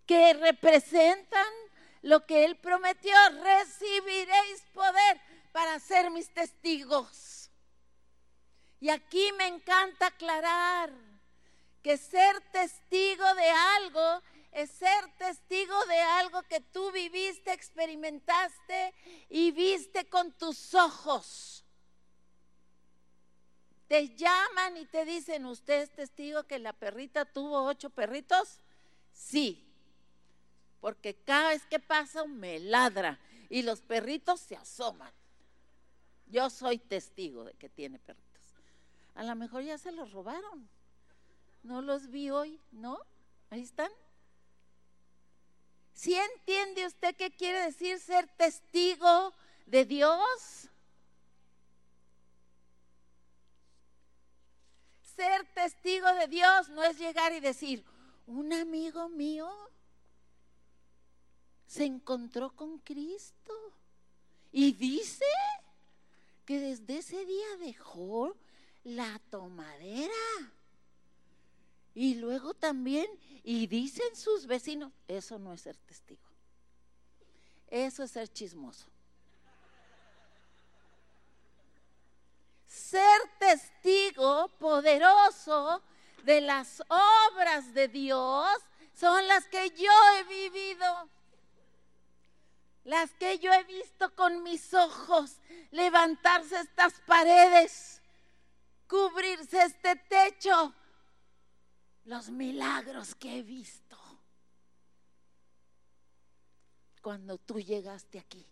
Que 0.06 0.34
representan 0.34 1.46
lo 2.02 2.26
que 2.26 2.46
él 2.46 2.56
prometió. 2.56 3.14
Recibiréis 3.44 4.64
poder 4.74 5.22
para 5.52 5.80
ser 5.80 6.10
mis 6.10 6.34
testigos. 6.34 7.52
Y 8.80 8.90
aquí 8.90 9.32
me 9.38 9.48
encanta 9.48 10.08
aclarar 10.08 10.92
que 11.88 11.96
ser 11.96 12.41
testigo 12.51 13.34
de 13.36 13.50
algo 13.50 14.22
es 14.51 14.70
ser 14.72 15.10
testigo 15.17 15.86
de 15.86 15.98
algo 15.98 16.44
que 16.44 16.60
tú 16.60 16.91
viviste, 16.91 17.53
experimentaste 17.53 18.94
y 19.29 19.51
viste 19.51 20.10
con 20.10 20.34
tus 20.34 20.74
ojos. 20.74 21.63
Te 23.88 24.13
llaman 24.17 24.75
y 24.75 24.86
te 24.86 25.06
dicen, 25.06 25.46
¿usted 25.46 25.84
es 25.84 25.89
testigo 25.91 26.44
que 26.44 26.60
la 26.60 26.74
perrita 26.74 27.24
tuvo 27.24 27.63
ocho 27.63 27.89
perritos? 27.89 28.60
Sí, 29.13 29.65
porque 30.82 31.15
cada 31.15 31.51
vez 31.51 31.65
que 31.67 31.79
pasa 31.79 32.25
me 32.25 32.60
ladra 32.60 33.17
y 33.50 33.62
los 33.62 33.79
perritos 33.79 34.41
se 34.41 34.58
asoman. 34.58 35.13
Yo 36.25 36.50
soy 36.50 36.79
testigo 36.79 37.46
de 37.46 37.53
que 37.53 37.70
tiene 37.70 37.98
perritos. 37.98 38.25
A 39.15 39.24
lo 39.24 39.38
mejor 39.38 39.63
ya 39.63 39.77
se 39.77 39.94
los 39.94 40.12
robaron. 40.12 40.67
No 41.68 41.82
los 41.82 42.10
vi 42.10 42.30
hoy, 42.30 42.62
¿no? 42.72 42.98
Ahí 43.50 43.62
están. 43.62 43.92
¿Sí 45.94 46.16
entiende 46.16 46.88
usted 46.88 47.14
qué 47.14 47.30
quiere 47.30 47.60
decir 47.60 48.00
ser 48.00 48.26
testigo 48.38 49.34
de 49.66 49.84
Dios? 49.84 50.70
Ser 55.18 55.46
testigo 55.54 56.08
de 56.14 56.28
Dios 56.28 56.70
no 56.70 56.86
es 56.86 56.98
llegar 56.98 57.34
y 57.34 57.42
decir, 57.42 57.84
un 58.28 58.54
amigo 58.54 59.10
mío 59.10 59.52
se 61.68 61.84
encontró 61.84 62.56
con 62.56 62.78
Cristo 62.78 63.54
y 64.54 64.72
dice 64.72 65.26
que 66.46 66.62
desde 66.62 67.00
ese 67.00 67.26
día 67.26 67.58
dejó 67.60 68.38
la 68.86 69.20
tomadera. 69.30 70.14
Y 72.00 72.13
luego 72.13 72.54
también, 72.54 73.08
y 73.44 73.66
dicen 73.66 74.16
sus 74.16 74.46
vecinos, 74.46 74.94
eso 75.08 75.39
no 75.39 75.51
es 75.51 75.62
ser 75.62 75.75
testigo. 75.77 76.22
Eso 77.70 78.04
es 78.04 78.12
ser 78.12 78.32
chismoso. 78.32 78.86
Ser 82.68 83.20
testigo 83.39 84.48
poderoso 84.60 85.82
de 86.24 86.42
las 86.42 86.84
obras 86.88 87.74
de 87.74 87.88
Dios 87.88 88.48
son 88.94 89.27
las 89.27 89.48
que 89.48 89.72
yo 89.72 89.92
he 90.20 90.24
vivido, 90.25 91.10
las 92.84 93.12
que 93.16 93.39
yo 93.39 93.51
he 93.51 93.63
visto 93.63 94.13
con 94.13 94.44
mis 94.44 94.72
ojos, 94.75 95.38
levantarse 95.72 96.60
estas 96.60 96.94
paredes, 97.08 98.04
cubrirse 98.88 99.63
este 99.63 99.96
techo, 99.96 100.75
los 102.08 102.30
milagros 102.30 103.16
que 103.16 103.40
he 103.40 103.44
visto 103.44 103.98
cuando 107.02 107.38
tú 107.38 107.60
llegaste 107.60 108.18
aquí. 108.18 108.46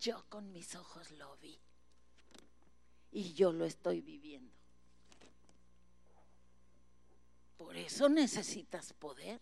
Yo 0.00 0.24
con 0.28 0.52
mis 0.52 0.74
ojos 0.74 1.10
lo 1.12 1.36
vi 1.38 1.56
y 3.12 3.32
yo 3.32 3.52
lo 3.52 3.64
estoy 3.64 4.00
viviendo. 4.00 4.52
Por 7.56 7.76
eso 7.76 8.08
necesitas 8.08 8.92
poder. 8.92 9.40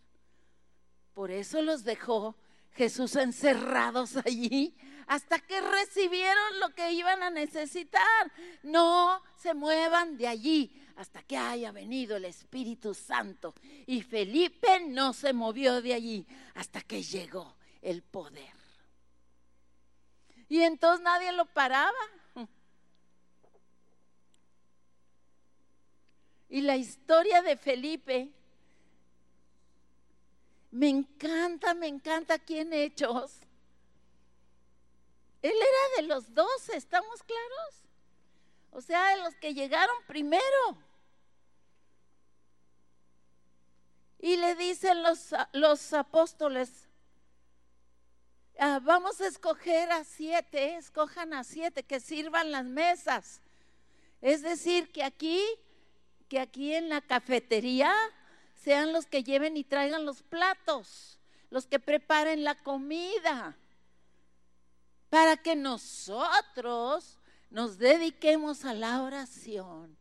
Por 1.15 1.31
eso 1.31 1.63
los 1.63 1.85
dejó 1.85 2.37
Jesús 2.77 3.17
encerrados 3.17 4.17
allí 4.25 4.77
hasta 5.07 5.39
que 5.39 5.61
recibieron 5.61 6.61
lo 6.61 6.75
que 6.75 6.93
iban 6.93 7.23
a 7.23 7.31
necesitar. 7.31 8.33
No 8.63 9.23
se 9.37 9.55
muevan 9.55 10.17
de 10.17 10.29
allí 10.29 10.83
hasta 10.97 11.23
que 11.23 11.37
haya 11.37 11.73
venido 11.73 12.17
el 12.17 12.25
Espíritu 12.25 12.95
Santo. 12.95 13.55
Y 13.87 14.03
Felipe 14.03 14.81
no 14.89 15.13
se 15.13 15.33
movió 15.33 15.81
de 15.81 15.95
allí 15.95 16.27
hasta 16.55 16.81
que 16.81 17.03
llegó 17.03 17.57
el 17.83 18.03
poder. 18.03 18.55
Y 20.49 20.63
entonces 20.63 21.03
nadie 21.03 21.33
lo 21.33 21.47
paraba. 21.47 21.93
Y 26.49 26.61
la 26.61 26.77
historia 26.77 27.43
de 27.43 27.57
Felipe, 27.57 28.31
me 30.77 30.91
encanta, 30.91 31.73
me 31.73 31.87
encanta 31.87 32.35
aquí 32.35 32.59
en 32.59 32.73
Hechos. 32.73 33.33
Él 35.41 35.55
era 35.55 36.03
de 36.03 36.09
los 36.09 36.35
doce, 36.35 36.77
¿estamos 36.77 37.23
claros? 37.23 37.75
O 38.73 38.83
sea, 38.83 39.17
de 39.17 39.23
los 39.23 39.35
que 39.37 39.55
llegaron 39.55 39.97
primero. 40.07 40.43
Y 44.19 44.37
le 44.37 44.55
dicen 44.55 45.03
los, 45.03 45.35
los 45.53 45.95
apóstoles, 45.95 46.89
ah, 48.59 48.79
vamos 48.83 49.21
a 49.23 49.29
escoger 49.29 49.91
a 49.93 50.05
siete, 50.05 50.77
escojan 50.77 51.33
a 51.33 51.43
siete 51.45 51.85
que 51.85 52.01
sirvan 52.01 52.51
las 52.51 52.67
mesas. 52.67 53.41
Es 54.21 54.43
decir, 54.43 54.93
que 54.93 55.05
aquí 55.05 55.43
que 56.29 56.41
aquí 56.41 56.75
en 56.75 56.89
la 56.89 57.01
cafetería 57.01 57.95
sean 58.57 58.93
los 58.93 59.07
que 59.07 59.23
lleven 59.23 59.57
y 59.57 59.65
traigan 59.65 60.05
los 60.05 60.23
platos, 60.23 61.19
los 61.51 61.67
que 61.67 61.79
preparen 61.79 62.45
la 62.45 62.57
comida, 62.57 63.57
para 65.09 65.37
que 65.37 65.55
nosotros 65.55 67.19
nos 67.51 67.79
dediquemos 67.79 68.65
a 68.65 68.75
la 68.75 69.03
oración 69.03 69.97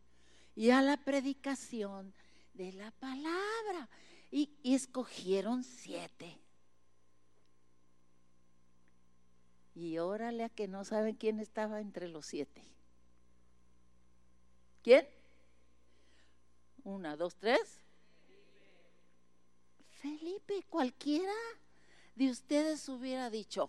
y 0.54 0.70
a 0.70 0.82
la 0.82 0.96
predicación 0.96 2.12
de 2.54 2.72
la 2.72 2.90
palabra. 2.92 3.88
Y, 4.30 4.50
escogieron 4.64 5.62
siete. 5.62 6.38
Y 9.74 9.98
órale 9.98 10.44
a 10.44 10.48
que 10.48 10.66
no 10.66 10.84
saben 10.84 11.14
quién 11.14 11.38
estaba 11.38 11.80
entre 11.80 12.08
los 12.08 12.26
siete. 12.26 12.62
¿Quién? 14.82 15.06
Una, 16.82 17.16
dos, 17.16 17.36
tres. 17.36 17.85
Felipe, 20.06 20.64
cualquiera 20.70 21.34
de 22.14 22.30
ustedes 22.30 22.88
hubiera 22.88 23.28
dicho, 23.28 23.68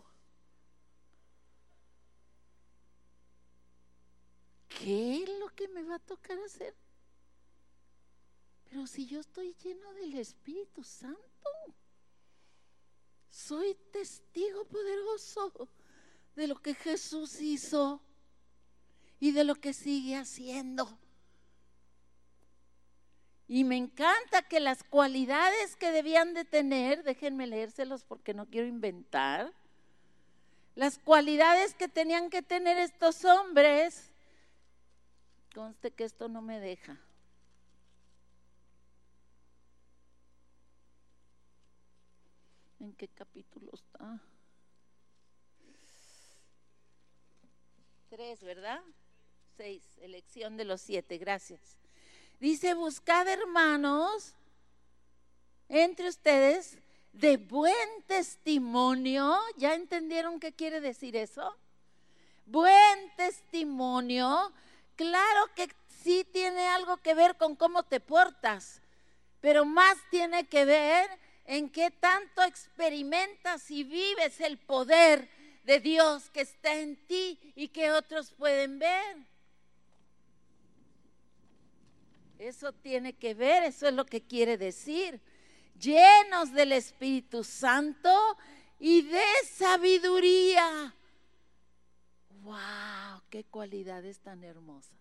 ¿qué 4.70 5.24
es 5.24 5.30
lo 5.40 5.50
que 5.56 5.68
me 5.70 5.82
va 5.82 5.96
a 5.96 6.00
tocar 6.00 6.38
hacer? 6.40 6.76
Pero 8.66 8.86
si 8.86 9.08
yo 9.08 9.20
estoy 9.20 9.56
lleno 9.64 9.92
del 9.94 10.14
Espíritu 10.14 10.84
Santo, 10.84 11.50
soy 13.32 13.74
testigo 13.92 14.64
poderoso 14.66 15.68
de 16.36 16.46
lo 16.46 16.62
que 16.62 16.76
Jesús 16.76 17.42
hizo 17.42 18.00
y 19.20 19.32
de 19.32 19.44
lo 19.44 19.56
que 19.56 19.74
sigue 19.74 20.16
haciendo. 20.16 21.00
Y 23.48 23.64
me 23.64 23.78
encanta 23.78 24.42
que 24.42 24.60
las 24.60 24.84
cualidades 24.84 25.76
que 25.78 25.92
debían 25.92 26.34
de 26.34 26.44
tener, 26.44 27.04
déjenme 27.04 27.48
leérselos 27.48 28.04
porque 28.04 28.34
no 28.34 28.46
quiero 28.46 28.68
inventar, 28.68 29.54
las 30.76 31.00
cualidades 31.00 31.74
que 31.74 31.88
tenían 31.88 32.30
que 32.30 32.42
tener 32.42 32.78
estos 32.78 33.24
hombres, 33.24 34.12
conste 35.56 35.92
que 35.92 36.04
esto 36.04 36.28
no 36.28 36.42
me 36.42 36.60
deja. 36.60 37.00
¿En 42.80 42.94
qué 42.94 43.08
capítulo 43.08 43.72
está? 43.74 44.22
Tres, 48.10 48.44
¿verdad? 48.44 48.82
Seis, 49.56 49.84
elección 50.00 50.58
de 50.58 50.66
los 50.66 50.82
siete, 50.82 51.18
gracias. 51.18 51.87
Dice, 52.40 52.76
buscad 52.76 53.28
hermanos 53.28 54.36
entre 55.70 56.08
ustedes 56.08 56.78
de 57.14 57.38
buen 57.38 58.04
testimonio. 58.06 59.36
¿Ya 59.58 59.74
entendieron 59.74 60.40
qué 60.40 60.54
quiere 60.54 60.80
decir 60.80 61.16
eso? 61.16 61.58
Buen 62.46 63.16
testimonio. 63.16 64.54
Claro 64.96 65.50
que 65.56 65.68
sí 66.04 66.28
tiene 66.32 66.68
algo 66.68 66.98
que 66.98 67.16
ver 67.16 67.38
con 67.38 67.56
cómo 67.56 67.84
te 67.84 68.00
portas, 68.00 68.82
pero 69.42 69.66
más 69.66 69.98
tiene 70.12 70.48
que 70.48 70.64
ver 70.66 71.10
en 71.46 71.72
qué 71.72 71.90
tanto 71.90 72.44
experimentas 72.44 73.72
y 73.72 73.84
vives 73.84 74.40
el 74.42 74.60
poder 74.60 75.28
de 75.64 75.80
Dios 75.80 76.30
que 76.30 76.42
está 76.42 76.76
en 76.76 76.96
ti 77.08 77.40
y 77.56 77.70
que 77.70 77.92
otros 77.92 78.32
pueden 78.32 78.78
ver. 78.78 79.18
Eso 82.40 82.72
tiene 82.72 83.14
que 83.14 83.34
ver, 83.34 83.64
eso 83.64 83.88
es 83.88 83.94
lo 83.94 84.06
que 84.06 84.22
quiere 84.22 84.58
decir. 84.58 85.20
Llenos 85.80 86.54
del 86.54 86.72
Espíritu 86.72 87.44
Santo 87.44 88.38
y 88.80 89.02
de 89.02 89.26
sabiduría. 89.52 90.96
¡Wow! 92.42 93.22
¡Qué 93.30 93.44
cualidades 93.44 94.20
tan 94.20 94.44
hermosas! 94.44 94.98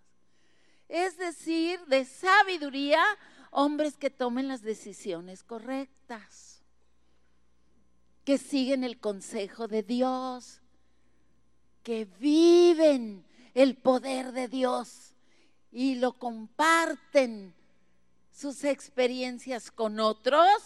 Es 0.89 1.19
decir, 1.19 1.81
de 1.87 2.05
sabiduría, 2.05 3.03
hombres 3.51 3.97
que 3.97 4.11
tomen 4.11 4.49
las 4.49 4.63
decisiones 4.63 5.43
correctas, 5.43 6.63
que 8.25 8.39
siguen 8.39 8.85
el 8.85 8.99
consejo 8.99 9.69
de 9.69 9.83
Dios, 9.83 10.61
que 11.83 12.05
viven 12.19 13.25
el 13.55 13.77
poder 13.77 14.33
de 14.33 14.49
Dios 14.49 15.06
y 15.77 15.97
lo 15.97 16.15
comparten 16.15 17.53
sus 18.33 18.65
experiencias 18.65 19.71
con 19.71 20.01
otros. 20.01 20.63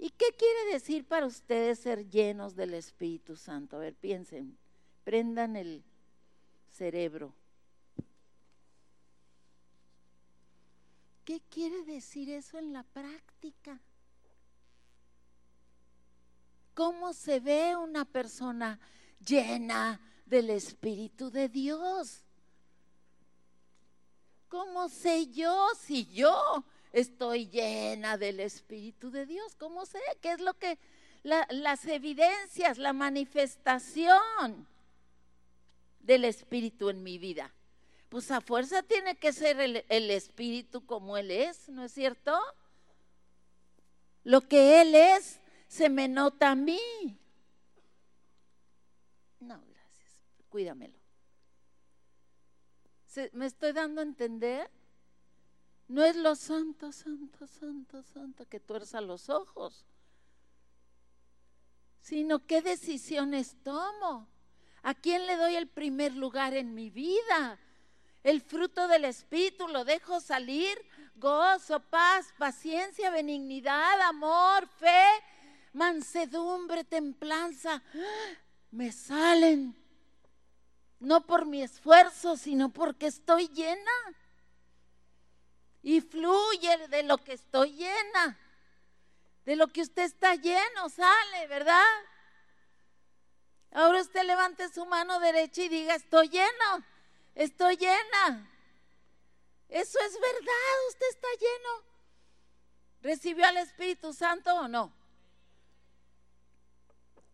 ¿Y 0.00 0.10
qué 0.10 0.34
quiere 0.36 0.72
decir 0.72 1.06
para 1.06 1.26
ustedes 1.26 1.78
ser 1.78 2.10
llenos 2.10 2.56
del 2.56 2.74
Espíritu 2.74 3.36
Santo? 3.36 3.76
A 3.76 3.78
ver, 3.78 3.94
piensen, 3.94 4.58
prendan 5.04 5.54
el 5.54 5.84
cerebro. 6.72 7.32
¿Qué 11.24 11.40
quiere 11.48 11.84
decir 11.84 12.30
eso 12.30 12.58
en 12.58 12.72
la 12.72 12.82
práctica? 12.82 13.78
¿Cómo 16.74 17.12
se 17.12 17.38
ve 17.38 17.76
una 17.76 18.04
persona 18.04 18.80
llena 19.24 20.00
del 20.26 20.50
Espíritu 20.50 21.30
de 21.30 21.48
Dios? 21.48 22.24
¿Cómo 24.52 24.90
sé 24.90 25.28
yo 25.28 25.66
si 25.80 26.04
yo 26.12 26.62
estoy 26.92 27.48
llena 27.48 28.18
del 28.18 28.38
Espíritu 28.38 29.10
de 29.10 29.24
Dios? 29.24 29.56
¿Cómo 29.56 29.86
sé? 29.86 29.98
¿Qué 30.20 30.32
es 30.32 30.40
lo 30.40 30.52
que 30.52 30.78
las 31.22 31.86
evidencias, 31.86 32.76
la 32.76 32.92
manifestación 32.92 34.66
del 36.00 36.26
Espíritu 36.26 36.90
en 36.90 37.02
mi 37.02 37.16
vida? 37.16 37.50
Pues 38.10 38.30
a 38.30 38.42
fuerza 38.42 38.82
tiene 38.82 39.16
que 39.16 39.32
ser 39.32 39.58
el, 39.58 39.86
el 39.88 40.10
Espíritu 40.10 40.84
como 40.84 41.16
Él 41.16 41.30
es, 41.30 41.70
¿no 41.70 41.84
es 41.84 41.92
cierto? 41.92 42.38
Lo 44.22 44.42
que 44.42 44.82
Él 44.82 44.94
es 44.94 45.40
se 45.66 45.88
me 45.88 46.08
nota 46.08 46.50
a 46.50 46.56
mí. 46.56 46.78
No, 49.40 49.58
gracias. 49.66 50.20
Cuídamelo. 50.50 51.01
¿Me 53.32 53.46
estoy 53.46 53.72
dando 53.72 54.00
a 54.00 54.04
entender? 54.04 54.70
No 55.88 56.02
es 56.04 56.16
lo 56.16 56.34
santo, 56.34 56.92
santo, 56.92 57.46
santo, 57.46 58.02
santo 58.02 58.48
que 58.48 58.60
tuerza 58.60 59.00
los 59.00 59.28
ojos, 59.28 59.84
sino 62.00 62.46
qué 62.46 62.62
decisiones 62.62 63.56
tomo. 63.62 64.28
¿A 64.82 64.94
quién 64.94 65.26
le 65.26 65.36
doy 65.36 65.54
el 65.54 65.68
primer 65.68 66.14
lugar 66.14 66.54
en 66.54 66.74
mi 66.74 66.90
vida? 66.90 67.58
El 68.24 68.40
fruto 68.40 68.88
del 68.88 69.04
Espíritu 69.04 69.68
lo 69.68 69.84
dejo 69.84 70.20
salir 70.20 70.78
gozo, 71.16 71.80
paz, 71.80 72.32
paciencia, 72.38 73.10
benignidad, 73.10 74.00
amor, 74.02 74.66
fe, 74.66 75.04
mansedumbre, 75.72 76.84
templanza. 76.84 77.82
Me 78.70 78.90
salen, 78.90 79.76
no 81.02 81.26
por 81.26 81.46
mi 81.46 81.62
esfuerzo, 81.62 82.36
sino 82.36 82.68
porque 82.70 83.06
estoy 83.06 83.48
llena. 83.48 83.90
Y 85.82 86.00
fluye 86.00 86.88
de 86.88 87.02
lo 87.02 87.18
que 87.18 87.32
estoy 87.32 87.72
llena. 87.72 88.38
De 89.44 89.56
lo 89.56 89.66
que 89.66 89.82
usted 89.82 90.04
está 90.04 90.36
lleno, 90.36 90.88
sale, 90.88 91.48
¿verdad? 91.48 91.84
Ahora 93.72 94.00
usted 94.00 94.22
levante 94.22 94.68
su 94.68 94.86
mano 94.86 95.18
derecha 95.18 95.62
y 95.62 95.68
diga, 95.68 95.96
estoy 95.96 96.28
lleno, 96.28 96.84
estoy 97.34 97.76
llena. 97.76 98.48
Eso 99.68 99.98
es 99.98 100.20
verdad, 100.20 100.88
usted 100.88 101.06
está 101.08 101.28
lleno. 101.40 101.92
¿Recibió 103.00 103.46
al 103.46 103.56
Espíritu 103.56 104.12
Santo 104.12 104.54
o 104.54 104.68
no? 104.68 104.92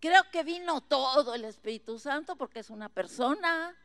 Creo 0.01 0.23
que 0.31 0.45
vino 0.45 0.81
todo 0.81 1.35
el 1.35 1.45
Espíritu 1.45 1.99
Santo 1.99 2.37
porque 2.37 2.61
es 2.61 2.71
una 2.71 2.89
persona. 2.89 3.77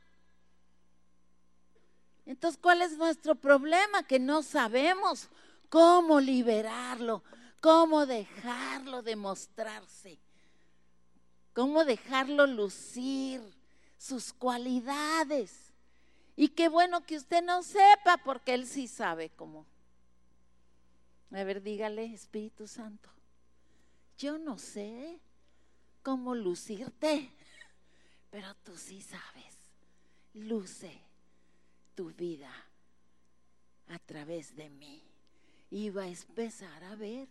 Entonces, 2.25 2.59
¿cuál 2.61 2.81
es 2.81 2.97
nuestro 2.97 3.35
problema? 3.35 4.03
Que 4.03 4.19
no 4.19 4.43
sabemos 4.43 5.29
cómo 5.69 6.19
liberarlo, 6.19 7.23
cómo 7.59 8.05
dejarlo 8.05 9.01
demostrarse, 9.01 10.19
cómo 11.53 11.83
dejarlo 11.83 12.45
lucir 12.45 13.41
sus 13.97 14.33
cualidades. 14.33 15.73
Y 16.35 16.49
qué 16.49 16.69
bueno 16.69 17.05
que 17.05 17.17
usted 17.17 17.43
no 17.43 17.63
sepa, 17.63 18.17
porque 18.23 18.53
Él 18.53 18.67
sí 18.67 18.87
sabe 18.87 19.29
cómo. 19.31 19.65
A 21.31 21.43
ver, 21.43 21.63
dígale, 21.63 22.05
Espíritu 22.05 22.67
Santo, 22.67 23.09
yo 24.17 24.37
no 24.37 24.59
sé 24.59 25.19
cómo 26.03 26.35
lucirte, 26.35 27.31
pero 28.29 28.53
tú 28.63 28.77
sí 28.77 29.01
sabes. 29.01 29.57
Luce 30.33 31.01
tu 31.95 32.11
vida 32.11 32.51
a 33.87 33.99
través 33.99 34.55
de 34.55 34.69
mí. 34.69 35.01
Y 35.71 35.89
va 35.89 36.03
a 36.03 36.07
empezar 36.07 36.83
a 36.83 36.95
ver 36.95 37.27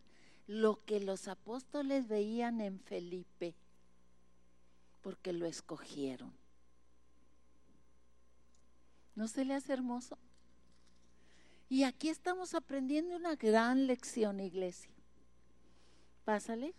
lo 0.49 0.85
que 0.85 0.99
los 0.99 1.29
apóstoles 1.29 2.09
veían 2.09 2.61
en 2.61 2.81
Felipe, 2.81 3.55
porque 5.01 5.33
lo 5.33 5.47
escogieron. 5.47 6.33
¿No 9.15 9.29
se 9.29 9.45
le 9.45 9.55
hace 9.55 9.73
hermoso? 9.73 10.19
Y 11.69 11.85
aquí 11.85 12.09
estamos 12.09 12.55
aprendiendo 12.55 13.17
una 13.17 13.37
gran 13.37 13.87
lección, 13.87 14.41
iglesia. 14.41 14.91
Pásale, 16.25 16.75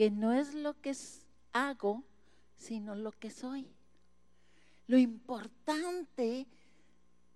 que 0.00 0.10
no 0.10 0.32
es 0.32 0.54
lo 0.54 0.80
que 0.80 0.96
hago, 1.52 2.02
sino 2.56 2.94
lo 2.94 3.12
que 3.12 3.30
soy. 3.30 3.70
Lo 4.86 4.96
importante 4.96 6.46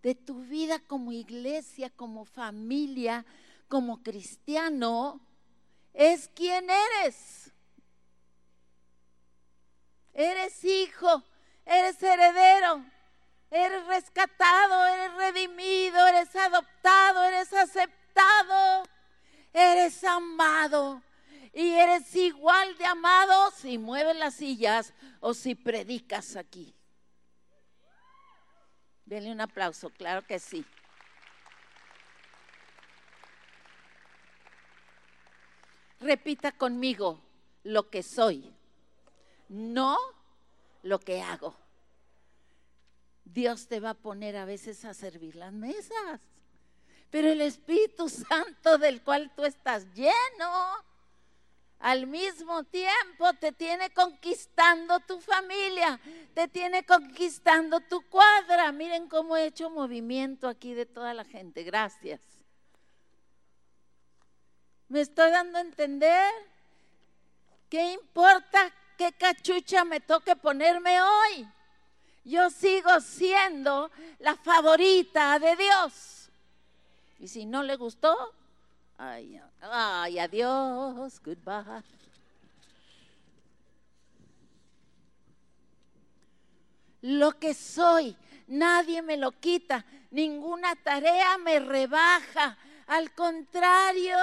de 0.03 0.15
tu 0.15 0.41
vida 0.47 0.79
como 0.79 1.13
iglesia, 1.13 1.91
como 1.91 2.25
familia, 2.25 3.27
como 3.69 4.03
cristiano, 4.03 5.21
es 5.93 6.31
quién 6.35 6.71
eres. 6.71 7.53
Eres 10.15 10.65
hijo, 10.65 11.23
eres 11.67 12.03
heredero, 12.03 12.83
Eres 13.51 13.87
rescatado, 13.89 14.87
eres 14.87 15.15
redimido, 15.17 16.07
eres 16.07 16.35
adoptado, 16.35 17.25
eres 17.25 17.53
aceptado, 17.53 18.85
eres 19.53 20.03
amado. 20.03 21.03
Y 21.55 21.71
eres 21.71 22.15
igual 22.17 22.77
de 22.77 22.85
amado 22.85 23.53
si 23.53 23.79
mueves 23.79 24.17
las 24.17 24.35
sillas 24.35 24.93
o 25.21 25.35
si 25.35 25.55
predicas 25.55 26.35
aquí. 26.35 26.75
Denle 29.05 29.31
un 29.31 29.41
aplauso, 29.41 29.91
claro 29.91 30.27
que 30.27 30.41
sí. 30.41 30.65
Repita 36.01 36.53
conmigo 36.53 37.21
lo 37.63 37.89
que 37.89 38.03
soy, 38.03 38.53
no 39.49 39.97
lo 40.83 40.99
que 40.99 41.23
hago. 41.23 41.57
Dios 43.25 43.69
te 43.69 43.81
va 43.81 43.91
a 43.91 43.95
poner 43.95 44.37
a 44.37 44.45
veces 44.45 44.85
a 44.85 44.93
servir 44.93 45.37
las 45.37 45.53
mesas. 45.53 46.21
Pero 47.11 47.29
el 47.29 47.41
Espíritu 47.41 48.09
Santo 48.09 48.77
del 48.77 49.03
cual 49.03 49.33
tú 49.35 49.45
estás 49.45 49.87
lleno, 49.95 50.85
al 51.79 52.07
mismo 52.07 52.65
tiempo 52.65 53.33
te 53.41 53.53
tiene 53.53 53.91
conquistando 53.91 55.01
tu 55.01 55.21
familia, 55.21 56.01
te 56.35 56.49
tiene 56.49 56.85
conquistando 56.85 57.81
tu 57.81 58.03
cuadra. 58.09 58.73
Miren 58.73 59.09
cómo 59.09 59.37
he 59.37 59.47
hecho 59.47 59.71
movimiento 59.71 60.49
aquí 60.49 60.75
de 60.75 60.87
toda 60.87 61.13
la 61.15 61.25
gente. 61.25 61.63
Gracias. 61.63 62.21
¿Me 64.89 65.01
estoy 65.01 65.31
dando 65.31 65.59
a 65.59 65.63
entender? 65.63 66.33
¿Qué 67.69 67.93
importa 67.93 68.73
qué 68.97 69.13
cachucha 69.13 69.85
me 69.85 70.01
toque 70.01 70.37
ponerme 70.37 71.01
hoy? 71.03 71.49
yo 72.25 72.51
sigo 72.51 73.01
siendo 73.01 73.91
la 74.19 74.35
favorita 74.35 75.39
de 75.39 75.57
Dios. 75.57 76.31
Y 77.19 77.29
si 77.29 77.45
no 77.47 77.63
le 77.63 77.77
gustó, 77.77 78.35
ay, 78.99 79.41
ay 79.61 80.19
adiós, 80.19 81.21
goodbye. 81.21 81.83
Lo 87.03 87.39
que 87.39 87.53
soy, 87.53 88.17
nadie 88.47 89.03
me 89.03 89.19
lo 89.19 89.33
quita, 89.33 89.85
ninguna 90.11 90.75
tarea 90.77 91.37
me 91.37 91.61
rebaja. 91.61 92.57
Al 92.87 93.15
contrario, 93.15 94.17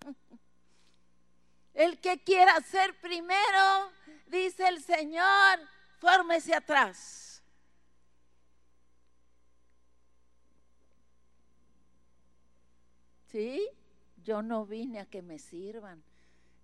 el 1.74 2.00
que 2.00 2.22
quiera 2.24 2.60
ser 2.60 2.98
primero, 3.00 3.92
dice 4.26 4.66
el 4.66 4.82
Señor, 4.82 5.60
fórmese 6.00 6.54
atrás. 6.54 7.40
¿Sí? 13.30 13.68
Yo 14.24 14.42
no 14.42 14.64
vine 14.64 15.00
a 15.00 15.06
que 15.06 15.22
me 15.22 15.38
sirvan, 15.38 16.02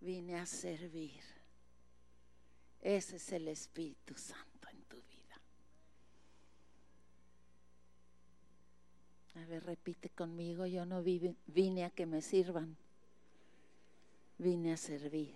vine 0.01 0.37
a 0.39 0.47
servir. 0.47 1.21
Ese 2.81 3.17
es 3.17 3.33
el 3.33 3.49
Espíritu 3.49 4.15
Santo 4.15 4.69
en 4.71 4.81
tu 4.83 4.97
vida. 4.97 5.41
A 9.35 9.47
ver, 9.47 9.65
repite 9.65 10.11
conmigo, 10.11 10.67
yo 10.67 10.87
no 10.87 11.03
vine 11.03 11.85
a 11.85 11.91
que 11.91 12.07
me 12.07 12.23
sirvan, 12.23 12.77
vine 14.39 14.73
a 14.73 14.77
servir. 14.77 15.35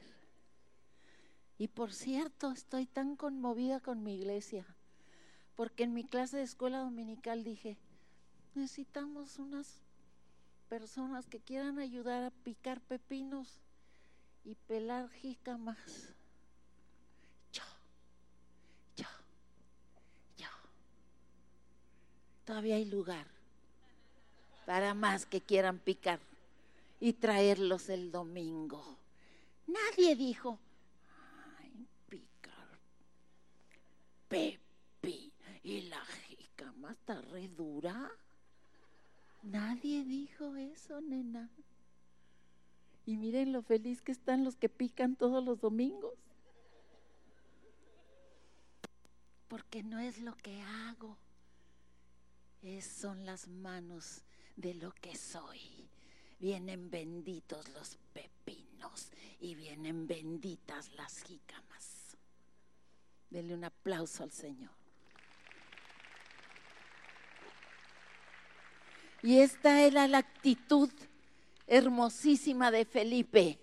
Y 1.58 1.68
por 1.68 1.92
cierto, 1.92 2.52
estoy 2.52 2.86
tan 2.86 3.16
conmovida 3.16 3.80
con 3.80 4.02
mi 4.04 4.14
iglesia, 4.14 4.64
porque 5.56 5.84
en 5.84 5.94
mi 5.94 6.04
clase 6.04 6.36
de 6.36 6.44
escuela 6.44 6.78
dominical 6.78 7.42
dije, 7.42 7.76
necesitamos 8.54 9.38
unas 9.38 9.80
personas 10.72 11.26
que 11.26 11.38
quieran 11.38 11.78
ayudar 11.78 12.22
a 12.22 12.30
picar 12.30 12.80
pepinos 12.80 13.60
y 14.42 14.54
pelar 14.54 15.10
jícamas. 15.10 16.14
Yo, 17.52 17.62
yo, 18.96 19.04
yo. 20.38 20.48
Todavía 22.46 22.76
hay 22.76 22.86
lugar 22.86 23.26
para 24.64 24.94
más 24.94 25.26
que 25.26 25.42
quieran 25.42 25.78
picar 25.78 26.20
y 27.00 27.12
traerlos 27.12 27.90
el 27.90 28.10
domingo. 28.10 28.82
Nadie 29.66 30.16
dijo, 30.16 30.58
Pepi 34.26 35.30
y 35.64 35.82
la 35.82 36.02
jicama 36.06 36.92
está 36.92 37.20
re 37.20 37.48
dura. 37.48 38.10
Nadie 39.42 40.04
dijo 40.04 40.56
eso, 40.56 41.00
nena. 41.00 41.50
Y 43.04 43.16
miren 43.16 43.52
lo 43.52 43.62
feliz 43.62 44.00
que 44.00 44.12
están 44.12 44.44
los 44.44 44.56
que 44.56 44.68
pican 44.68 45.16
todos 45.16 45.44
los 45.44 45.60
domingos. 45.60 46.14
Porque 49.48 49.82
no 49.82 49.98
es 49.98 50.20
lo 50.20 50.36
que 50.36 50.62
hago, 50.62 51.18
es, 52.62 52.86
son 52.86 53.26
las 53.26 53.48
manos 53.48 54.22
de 54.56 54.74
lo 54.74 54.92
que 54.92 55.16
soy. 55.16 55.60
Vienen 56.38 56.90
benditos 56.90 57.68
los 57.70 57.98
pepinos 58.12 59.10
y 59.40 59.54
vienen 59.54 60.06
benditas 60.06 60.92
las 60.94 61.22
jícamas. 61.22 62.16
Denle 63.30 63.54
un 63.54 63.64
aplauso 63.64 64.22
al 64.22 64.30
Señor. 64.30 64.81
Y 69.22 69.38
esta 69.38 69.82
era 69.82 70.08
la 70.08 70.18
actitud 70.18 70.90
hermosísima 71.66 72.70
de 72.70 72.84
Felipe. 72.84 73.58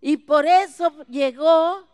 Y 0.00 0.16
por 0.16 0.44
eso 0.46 1.04
llegó 1.06 1.86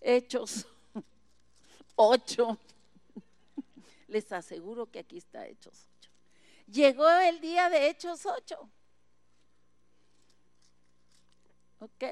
Hechos 0.00 0.66
8. 1.96 2.58
Les 4.08 4.32
aseguro 4.32 4.90
que 4.90 5.00
aquí 5.00 5.18
está 5.18 5.46
Hechos 5.46 5.88
8. 5.98 6.10
Llegó 6.68 7.08
el 7.08 7.40
día 7.40 7.68
de 7.68 7.88
Hechos 7.88 8.24
8. 8.24 8.68
¿Ok? 11.80 12.04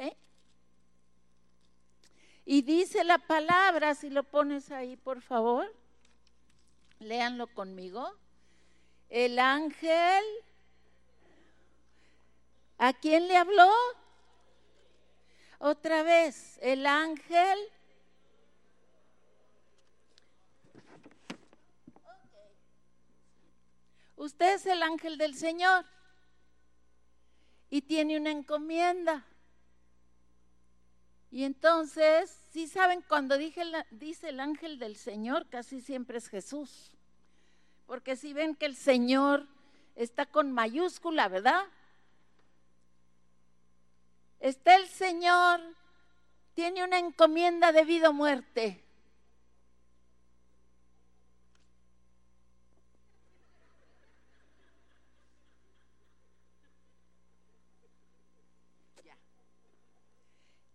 Y 2.44 2.62
dice 2.62 3.04
la 3.04 3.18
palabra, 3.18 3.94
si 3.94 4.10
lo 4.10 4.22
pones 4.22 4.70
ahí, 4.70 4.96
por 4.96 5.22
favor, 5.22 5.74
léanlo 6.98 7.46
conmigo. 7.48 8.16
El 9.08 9.38
ángel, 9.38 10.24
¿a 12.78 12.92
quién 12.92 13.28
le 13.28 13.36
habló? 13.36 13.70
Otra 15.58 16.02
vez, 16.02 16.58
el 16.62 16.86
ángel. 16.86 17.58
Usted 24.16 24.54
es 24.54 24.66
el 24.66 24.82
ángel 24.82 25.18
del 25.18 25.34
Señor 25.34 25.84
y 27.68 27.82
tiene 27.82 28.16
una 28.16 28.30
encomienda. 28.30 29.26
Y 31.34 31.42
entonces, 31.42 32.32
si 32.52 32.68
saben, 32.68 33.02
cuando 33.08 33.36
dije 33.36 33.64
dice 33.90 34.28
el 34.28 34.38
ángel 34.38 34.78
del 34.78 34.94
Señor, 34.94 35.48
casi 35.48 35.80
siempre 35.80 36.18
es 36.18 36.28
Jesús. 36.28 36.92
Porque 37.88 38.14
si 38.14 38.32
ven 38.32 38.54
que 38.54 38.66
el 38.66 38.76
Señor 38.76 39.44
está 39.96 40.26
con 40.26 40.52
mayúscula, 40.52 41.26
¿verdad? 41.26 41.64
Está 44.38 44.76
el 44.76 44.86
Señor, 44.86 45.60
tiene 46.54 46.84
una 46.84 47.00
encomienda 47.00 47.72
de 47.72 47.84
vida 47.84 48.10
o 48.10 48.12
muerte. 48.12 48.83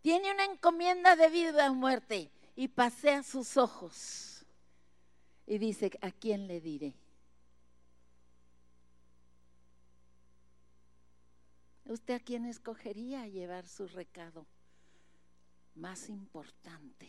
Tiene 0.01 0.31
una 0.31 0.45
encomienda 0.45 1.15
de 1.15 1.29
vida 1.29 1.69
o 1.69 1.75
muerte 1.75 2.31
y 2.55 2.69
pasea 2.69 3.23
sus 3.23 3.57
ojos 3.57 4.45
y 5.45 5.57
dice, 5.57 5.91
¿a 6.01 6.11
quién 6.11 6.47
le 6.47 6.61
diré? 6.61 6.95
¿Usted 11.85 12.13
a 12.13 12.19
quién 12.19 12.45
escogería 12.45 13.27
llevar 13.27 13.67
su 13.67 13.87
recado 13.87 14.45
más 15.73 16.07
importante? 16.07 17.07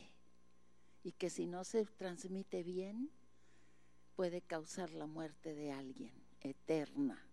Y 1.02 1.12
que 1.12 1.28
si 1.30 1.46
no 1.46 1.64
se 1.64 1.84
transmite 1.84 2.62
bien, 2.62 3.10
puede 4.16 4.40
causar 4.40 4.90
la 4.90 5.06
muerte 5.06 5.54
de 5.54 5.72
alguien 5.72 6.12
eterna. 6.40 7.29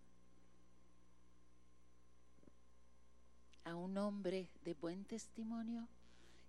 A 3.67 3.75
un 3.75 3.97
hombre 3.97 4.49
de 4.63 4.73
buen 4.75 5.03
testimonio, 5.03 5.87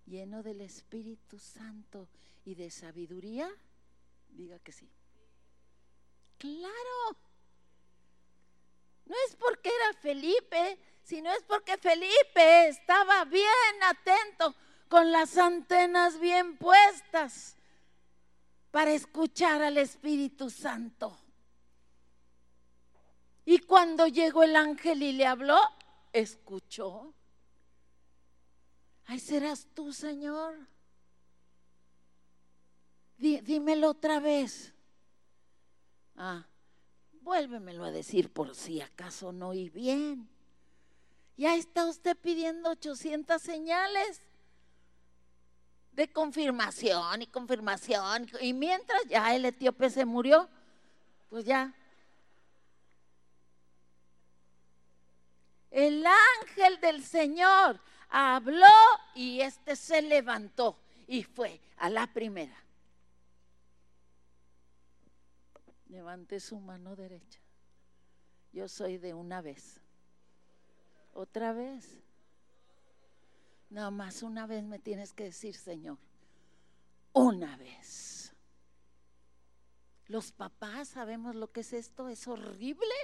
lleno 0.05 0.41
del 0.41 0.61
Espíritu 0.61 1.37
Santo 1.37 2.07
y 2.45 2.55
de 2.55 2.71
sabiduría? 2.71 3.49
Diga 4.29 4.57
que 4.59 4.71
sí. 4.71 4.89
Claro. 6.37 7.17
No 9.05 9.15
es 9.27 9.35
porque 9.35 9.69
era 9.69 9.99
Felipe, 9.99 10.79
sino 11.03 11.29
es 11.31 11.43
porque 11.43 11.77
Felipe 11.77 12.67
estaba 12.69 13.25
bien 13.25 13.83
atento, 13.83 14.55
con 14.87 15.11
las 15.11 15.37
antenas 15.37 16.19
bien 16.19 16.57
puestas 16.57 17.57
para 18.71 18.91
escuchar 18.91 19.61
al 19.61 19.77
Espíritu 19.77 20.49
Santo. 20.49 21.19
Y 23.45 23.59
cuando 23.59 24.07
llegó 24.07 24.43
el 24.43 24.55
ángel 24.55 25.03
y 25.03 25.11
le 25.11 25.25
habló, 25.25 25.59
escuchó. 26.13 27.13
Ay, 29.05 29.19
serás 29.19 29.67
tú, 29.73 29.91
Señor. 29.91 30.55
dímelo 33.17 33.89
otra 33.89 34.19
vez. 34.19 34.73
Ah, 36.15 36.45
vuélvemelo 37.21 37.83
a 37.83 37.91
decir 37.91 38.31
por 38.31 38.55
si 38.55 38.81
acaso 38.81 39.31
no 39.31 39.49
oí 39.49 39.69
bien. 39.69 40.29
Ya 41.37 41.55
está 41.55 41.85
usted 41.85 42.17
pidiendo 42.17 42.69
800 42.69 43.41
señales 43.41 44.21
de 45.93 46.11
confirmación 46.11 47.21
y 47.21 47.27
confirmación. 47.27 48.27
Y 48.41 48.53
mientras 48.53 49.01
ya 49.07 49.35
el 49.35 49.45
etíope 49.45 49.89
se 49.89 50.05
murió, 50.05 50.49
pues 51.29 51.45
ya 51.45 51.73
El 55.71 56.03
ángel 56.05 56.79
del 56.81 57.03
Señor 57.03 57.79
habló 58.09 58.65
y 59.15 59.41
éste 59.41 59.75
se 59.75 60.01
levantó 60.01 60.79
y 61.07 61.23
fue 61.23 61.59
a 61.77 61.89
la 61.89 62.07
primera. 62.07 62.55
Levante 65.89 66.39
su 66.39 66.59
mano 66.59 66.95
derecha. 66.95 67.39
Yo 68.51 68.67
soy 68.67 68.97
de 68.97 69.13
una 69.13 69.41
vez. 69.41 69.81
Otra 71.13 71.53
vez. 71.53 71.97
Nada 73.69 73.91
más 73.91 74.23
una 74.23 74.47
vez 74.47 74.63
me 74.63 74.79
tienes 74.79 75.13
que 75.13 75.25
decir, 75.25 75.55
Señor. 75.55 75.97
Una 77.13 77.57
vez. 77.57 78.33
Los 80.07 80.31
papás 80.31 80.89
sabemos 80.89 81.35
lo 81.35 81.51
que 81.51 81.61
es 81.61 81.73
esto. 81.73 82.09
Es 82.09 82.27
horrible. 82.27 82.95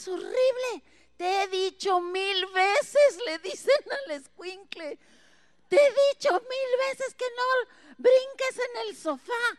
Es 0.00 0.08
horrible. 0.08 0.82
Te 1.18 1.42
he 1.42 1.48
dicho 1.48 2.00
mil 2.00 2.46
veces, 2.46 3.18
le 3.26 3.38
dicen 3.40 3.84
al 4.06 4.12
escuincle. 4.12 4.98
Te 5.68 5.76
he 5.76 5.94
dicho 6.12 6.32
mil 6.32 6.88
veces 6.88 7.14
que 7.14 7.26
no 7.36 7.98
brinques 7.98 8.58
en 8.58 8.88
el 8.88 8.96
sofá. 8.96 9.58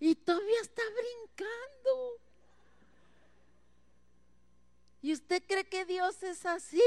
Y 0.00 0.16
todavía 0.16 0.60
está 0.62 0.82
brincando. 0.82 2.18
¿Y 5.02 5.12
usted 5.12 5.44
cree 5.46 5.68
que 5.68 5.84
Dios 5.84 6.20
es 6.24 6.44
así? 6.44 6.82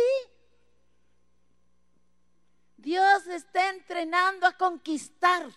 Dios 2.75 3.25
está 3.27 3.69
entrenando 3.69 4.47
a 4.47 4.57
conquistar, 4.57 5.49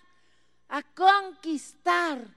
a 0.69 0.83
conquistar 0.95 2.29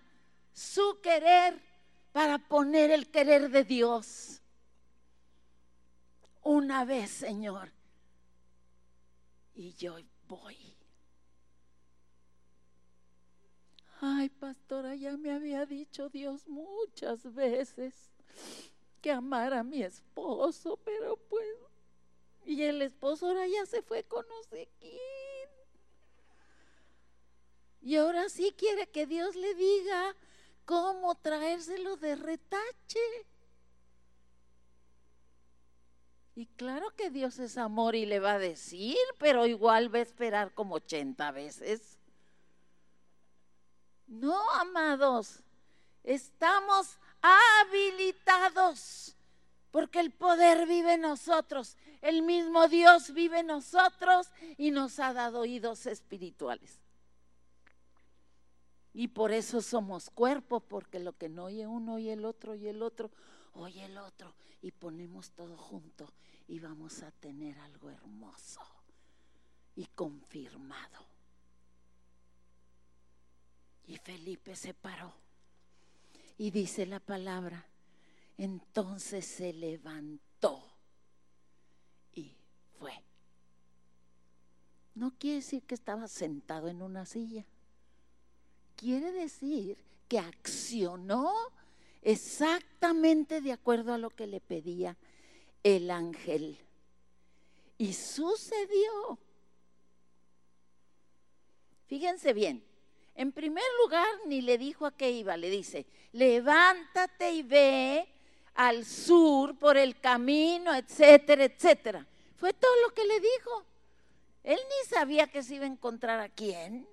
su 0.51 0.99
querer 1.01 1.68
para 2.11 2.39
poner 2.39 2.91
el 2.91 3.09
querer 3.09 3.49
de 3.49 3.63
Dios. 3.63 4.41
Una 6.41 6.85
vez, 6.85 7.11
Señor. 7.11 7.71
Y 9.55 9.73
yo 9.73 9.97
voy. 10.27 10.57
Ay, 14.01 14.29
pastora, 14.29 14.95
ya 14.95 15.17
me 15.17 15.31
había 15.31 15.65
dicho 15.65 16.09
Dios 16.09 16.47
muchas 16.47 17.33
veces 17.33 17.93
que 19.01 19.11
amara 19.11 19.59
a 19.59 19.63
mi 19.63 19.83
esposo, 19.83 20.77
pero 20.85 21.17
pues, 21.17 21.45
y 22.45 22.63
el 22.63 22.81
esposo 22.81 23.27
ahora 23.27 23.45
ya 23.47 23.65
se 23.65 23.81
fue 23.81 24.03
con 24.03 24.25
no 24.27 24.43
sé 24.49 24.69
quién. 24.79 24.99
Y 27.81 27.95
ahora 27.95 28.29
sí 28.29 28.53
quiere 28.57 28.87
que 28.87 29.05
Dios 29.05 29.35
le 29.35 29.53
diga 29.55 30.15
cómo 30.69 31.15
traérselo 31.15 31.97
de 31.97 32.15
retache. 32.15 32.99
Y 36.35 36.45
claro 36.45 36.95
que 36.95 37.09
Dios 37.09 37.39
es 37.39 37.57
amor 37.57 37.95
y 37.95 38.05
le 38.05 38.19
va 38.19 38.33
a 38.33 38.39
decir, 38.39 38.95
pero 39.17 39.47
igual 39.47 39.91
va 39.91 39.97
a 39.97 40.03
esperar 40.03 40.53
como 40.53 40.75
80 40.75 41.31
veces. 41.31 41.97
No, 44.05 44.39
amados, 44.59 45.39
estamos 46.03 46.99
habilitados 47.19 49.15
porque 49.71 49.99
el 49.99 50.11
poder 50.11 50.67
vive 50.67 50.93
en 50.93 51.01
nosotros, 51.01 51.77
el 52.03 52.21
mismo 52.21 52.67
Dios 52.67 53.11
vive 53.11 53.39
en 53.39 53.47
nosotros 53.47 54.27
y 54.55 54.69
nos 54.69 54.99
ha 54.99 55.13
dado 55.13 55.39
oídos 55.39 55.87
espirituales. 55.87 56.77
Y 58.93 59.09
por 59.09 59.31
eso 59.31 59.61
somos 59.61 60.09
cuerpo, 60.09 60.59
porque 60.59 60.99
lo 60.99 61.17
que 61.17 61.29
no 61.29 61.45
oye 61.45 61.67
uno, 61.67 61.95
oye 61.95 62.13
el 62.13 62.25
otro, 62.25 62.55
y 62.55 62.67
el 62.67 62.81
otro, 62.81 63.11
oye 63.53 63.85
el 63.85 63.97
otro. 63.97 64.33
Y 64.61 64.71
ponemos 64.71 65.31
todo 65.31 65.57
junto 65.57 66.11
y 66.47 66.59
vamos 66.59 67.03
a 67.03 67.11
tener 67.11 67.57
algo 67.59 67.89
hermoso 67.89 68.61
y 69.75 69.85
confirmado. 69.85 71.05
Y 73.85 73.97
Felipe 73.97 74.55
se 74.55 74.73
paró. 74.73 75.13
Y 76.37 76.51
dice 76.51 76.85
la 76.85 76.99
palabra, 76.99 77.67
entonces 78.37 79.25
se 79.25 79.53
levantó 79.53 80.73
y 82.13 82.35
fue. 82.79 82.93
No 84.95 85.11
quiere 85.17 85.37
decir 85.37 85.63
que 85.63 85.75
estaba 85.75 86.07
sentado 86.07 86.67
en 86.67 86.81
una 86.81 87.05
silla. 87.05 87.45
Quiere 88.79 89.11
decir 89.11 89.77
que 90.07 90.19
accionó 90.19 91.33
exactamente 92.01 93.41
de 93.41 93.51
acuerdo 93.51 93.93
a 93.93 93.97
lo 93.97 94.09
que 94.09 94.25
le 94.25 94.39
pedía 94.39 94.95
el 95.63 95.91
ángel. 95.91 96.57
Y 97.77 97.91
sucedió. 97.91 99.19
Fíjense 101.87 102.31
bien, 102.31 102.63
en 103.15 103.33
primer 103.33 103.65
lugar 103.83 104.07
ni 104.27 104.41
le 104.41 104.57
dijo 104.57 104.85
a 104.85 104.95
qué 104.95 105.11
iba, 105.11 105.35
le 105.35 105.49
dice, 105.49 105.85
levántate 106.13 107.33
y 107.33 107.43
ve 107.43 108.07
al 108.55 108.85
sur 108.85 109.57
por 109.57 109.75
el 109.75 109.99
camino, 109.99 110.73
etcétera, 110.73 111.43
etcétera. 111.43 112.07
Fue 112.37 112.53
todo 112.53 112.71
lo 112.87 112.93
que 112.93 113.03
le 113.03 113.19
dijo. 113.19 113.65
Él 114.45 114.57
ni 114.57 114.89
sabía 114.89 115.27
que 115.27 115.43
se 115.43 115.55
iba 115.55 115.65
a 115.65 115.67
encontrar 115.67 116.21
a 116.21 116.29
quién. 116.29 116.87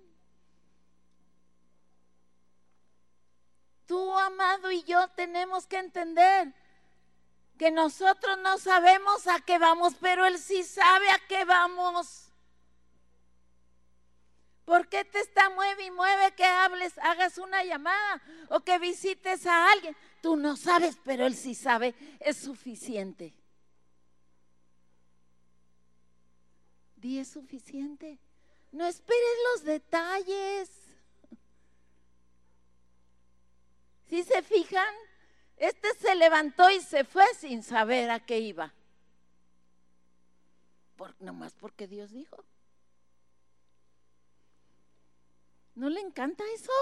Tú, 3.87 4.18
amado, 4.18 4.70
y 4.72 4.83
yo 4.83 5.09
tenemos 5.09 5.66
que 5.66 5.79
entender 5.79 6.53
que 7.57 7.70
nosotros 7.70 8.38
no 8.38 8.59
sabemos 8.59 9.27
a 9.27 9.40
qué 9.40 9.59
vamos, 9.59 9.94
pero 10.01 10.27
Él 10.27 10.38
sí 10.38 10.62
sabe 10.64 11.09
a 11.11 11.18
qué 11.29 11.44
vamos. 11.44 12.27
¿Por 14.64 14.88
qué 14.88 15.05
te 15.05 15.20
está 15.20 15.49
mueve 15.51 15.85
y 15.85 15.90
mueve 15.92 16.35
que 16.35 16.44
hables, 16.44 16.99
hagas 16.99 17.38
una 17.38 17.62
llamada 17.62 18.20
o 18.49 18.61
que 18.61 18.79
visites 18.81 19.46
a 19.46 19.70
alguien? 19.70 19.96
Tú 20.20 20.37
no 20.37 20.57
sabes, 20.57 20.99
pero 21.05 21.25
Él 21.25 21.37
sí 21.37 21.55
sabe, 21.55 21.94
es 22.18 22.37
suficiente. 22.37 23.33
Di 26.96 27.20
es 27.20 27.29
suficiente. 27.29 28.18
No 28.72 28.87
esperes 28.87 29.38
los 29.53 29.64
detalles. 29.64 30.86
Si 34.09 34.23
se 34.23 34.42
fijan, 34.42 34.95
este 35.57 35.95
se 35.95 36.14
levantó 36.14 36.71
y 36.71 36.81
se 36.81 37.05
fue 37.05 37.25
sin 37.38 37.62
saber 37.62 38.11
a 38.11 38.21
qué 38.21 38.38
iba. 38.38 38.73
Nomás 41.21 41.55
porque 41.55 41.87
Dios 41.87 42.12
dijo. 42.12 42.45
¿No 45.75 45.90
le 45.90 46.01
encanta 46.01 46.45
eso? 46.55 46.73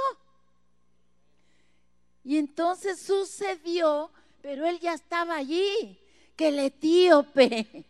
Y 2.23 2.39
entonces 2.39 3.01
sucedió, 3.01 4.11
pero 4.41 4.67
él 4.67 4.79
ya 4.81 4.95
estaba 4.95 5.37
allí, 5.37 6.01
que 6.37 6.49
el 6.49 6.59
etíope 6.59 7.85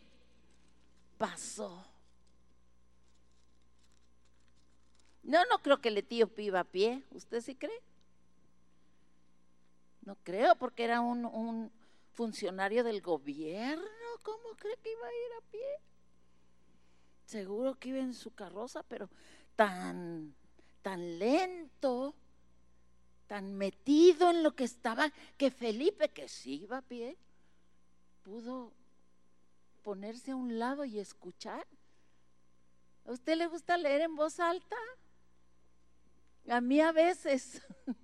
pasó. 1.19 1.87
No, 5.23 5.45
no 5.47 5.63
creo 5.63 5.81
que 5.81 5.89
el 5.89 5.99
etíope 5.99 6.43
iba 6.43 6.61
a 6.61 6.65
pie. 6.65 7.03
¿Usted 7.13 7.41
sí 7.41 7.55
cree? 7.55 7.81
No 10.05 10.17
creo, 10.23 10.55
porque 10.57 10.85
era 10.85 11.01
un, 11.01 11.25
un 11.25 11.73
funcionario 12.13 12.85
del 12.85 13.01
gobierno. 13.01 13.85
¿Cómo 14.23 14.51
cree 14.57 14.77
que 14.83 14.93
iba 14.93 15.07
a 15.07 15.13
ir 15.13 15.33
a 15.39 15.51
pie? 15.51 15.81
Seguro 17.27 17.79
que 17.79 17.89
iba 17.91 17.99
en 17.99 18.15
su 18.15 18.35
carroza, 18.35 18.83
pero 18.83 19.09
tan 19.57 20.35
lento, 21.19 22.15
tan 23.27 23.55
metido 23.55 24.31
en 24.31 24.43
lo 24.43 24.55
que 24.55 24.65
estaba, 24.65 25.11
que 25.37 25.51
Felipe, 25.51 26.11
que 26.11 26.29
sí 26.29 26.63
iba 26.63 26.79
a 26.79 26.83
pie, 26.83 27.17
pudo 28.23 28.73
ponerse 29.83 30.33
a 30.33 30.37
un 30.37 30.59
lado 30.59 30.85
y 30.85 30.99
escuchar. 30.99 31.67
¿A 33.07 33.13
usted 33.13 33.37
le 33.37 33.47
gusta 33.47 33.77
leer 33.77 34.03
en 34.03 34.17
voz 34.17 34.41
alta? 34.41 34.77
A 36.49 36.61
mí 36.61 36.81
a 36.81 36.93
veces. 36.93 37.63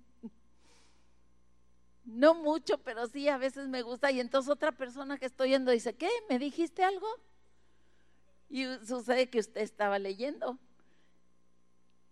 No 2.03 2.33
mucho, 2.33 2.77
pero 2.79 3.07
sí 3.07 3.27
a 3.29 3.37
veces 3.37 3.67
me 3.67 3.81
gusta. 3.81 4.11
Y 4.11 4.19
entonces 4.19 4.49
otra 4.49 4.71
persona 4.71 5.17
que 5.17 5.25
estoy 5.25 5.49
yendo 5.49 5.71
dice, 5.71 5.95
¿qué? 5.95 6.09
¿Me 6.29 6.39
dijiste 6.39 6.83
algo? 6.83 7.07
Y 8.49 8.65
sucede 8.85 9.29
que 9.29 9.39
usted 9.39 9.61
estaba 9.61 9.99
leyendo. 9.99 10.57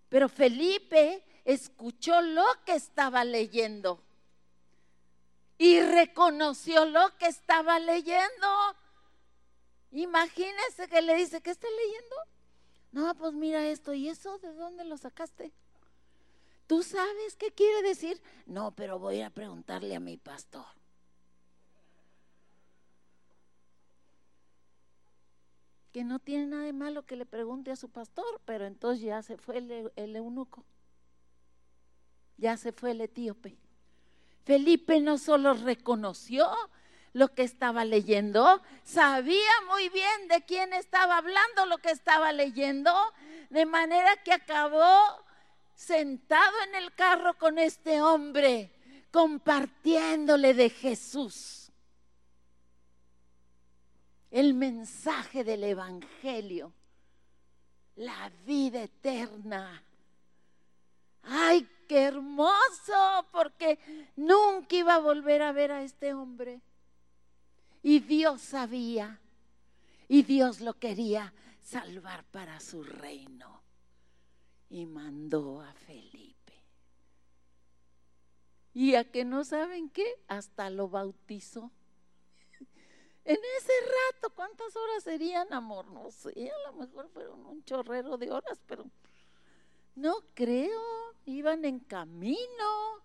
Pero 0.10 0.30
Felipe 0.30 1.24
escuchó 1.46 2.22
lo 2.22 2.46
que 2.66 2.74
estaba 2.74 3.24
leyendo 3.24 4.02
y 5.60 5.82
reconoció 5.82 6.86
lo 6.86 7.16
que 7.18 7.28
estaba 7.28 7.80
leyendo. 7.80 8.48
Imagínese 9.92 10.88
que 10.88 11.02
le 11.02 11.16
dice, 11.16 11.42
¿qué 11.42 11.52
está 11.52 11.68
leyendo? 11.70 12.16
No, 12.92 13.16
pues 13.16 13.34
mira 13.34 13.68
esto, 13.68 13.94
¿y 13.94 14.08
eso 14.08 14.40
de 14.40 14.54
dónde 14.54 14.86
lo 14.86 14.98
sacaste? 14.98 15.52
¿Tú 16.70 16.84
sabes 16.84 17.36
qué 17.36 17.52
quiere 17.52 17.82
decir? 17.82 18.22
No, 18.46 18.76
pero 18.76 19.00
voy 19.00 19.22
a 19.22 19.32
preguntarle 19.32 19.96
a 19.96 20.00
mi 20.00 20.18
pastor. 20.18 20.68
que 25.92 26.04
no 26.04 26.20
tiene 26.20 26.46
nada 26.46 26.64
de 26.66 26.74
malo 26.74 27.08
que 27.08 27.16
le 27.16 27.26
pregunte 27.26 27.72
a 27.72 27.76
su 27.76 27.90
pastor, 27.90 28.40
pero 28.46 28.68
entonces 28.68 29.04
ya 29.04 29.24
se 29.24 29.38
fue 29.38 29.58
el, 29.58 30.16
eunuco, 30.16 30.64
ya 32.38 32.56
se 32.58 32.72
fue 32.72 32.92
el 32.92 33.02
etíope. 33.02 33.58
Felipe 34.46 35.00
no 35.00 35.18
solo 35.18 35.56
reconoció 35.56 36.48
lo 37.14 37.34
que 37.34 37.42
estaba 37.42 37.84
leyendo, 37.84 38.62
sabía 38.84 39.52
muy 39.68 39.90
bien 39.90 40.28
de 40.28 40.46
quién 40.46 40.72
estaba 40.74 41.18
hablando 41.18 41.66
lo 41.66 41.80
que 41.80 41.90
estaba 41.90 42.32
leyendo, 42.34 42.94
de 43.50 43.66
manera 43.66 44.16
que 44.24 44.34
acabó 44.34 45.26
sentado 45.80 46.62
en 46.68 46.76
el 46.76 46.94
carro 46.94 47.38
con 47.38 47.58
este 47.58 48.02
hombre, 48.02 48.70
compartiéndole 49.12 50.54
de 50.54 50.70
Jesús 50.70 51.72
el 54.30 54.54
mensaje 54.54 55.46
del 55.46 55.64
Evangelio, 55.64 56.74
la 57.96 58.30
vida 58.46 58.84
eterna. 58.84 59.82
¡Ay, 61.24 61.68
qué 61.88 62.04
hermoso! 62.04 63.26
Porque 63.32 63.80
nunca 64.18 64.76
iba 64.76 64.96
a 64.96 65.00
volver 65.00 65.42
a 65.42 65.54
ver 65.54 65.72
a 65.72 65.82
este 65.82 66.14
hombre. 66.14 66.62
Y 67.82 68.02
Dios 68.02 68.42
sabía, 68.42 69.18
y 70.10 70.24
Dios 70.24 70.60
lo 70.60 70.74
quería 70.74 71.34
salvar 71.64 72.26
para 72.26 72.60
su 72.60 72.84
reino. 72.84 73.60
Y 74.70 74.86
mandó 74.86 75.62
a 75.62 75.74
Felipe. 75.74 76.54
Y 78.74 78.96
a 78.96 79.04
que 79.04 79.26
no 79.26 79.44
saben 79.44 79.90
qué, 79.90 80.06
hasta 80.28 80.70
lo 80.70 80.90
bautizó. 80.90 81.72
En 83.26 83.38
ese 83.58 83.74
rato, 83.86 84.34
¿cuántas 84.34 84.76
horas 84.76 85.04
serían, 85.04 85.54
amor? 85.54 85.86
No 85.92 86.10
sé, 86.10 86.50
a 86.50 86.72
lo 86.72 86.78
mejor 86.80 87.10
fueron 87.10 87.46
un 87.46 87.64
chorrero 87.64 88.18
de 88.18 88.32
horas, 88.32 88.60
pero 88.66 88.90
no 89.94 90.16
creo, 90.34 90.82
iban 91.26 91.64
en 91.64 91.80
camino. 91.80 93.04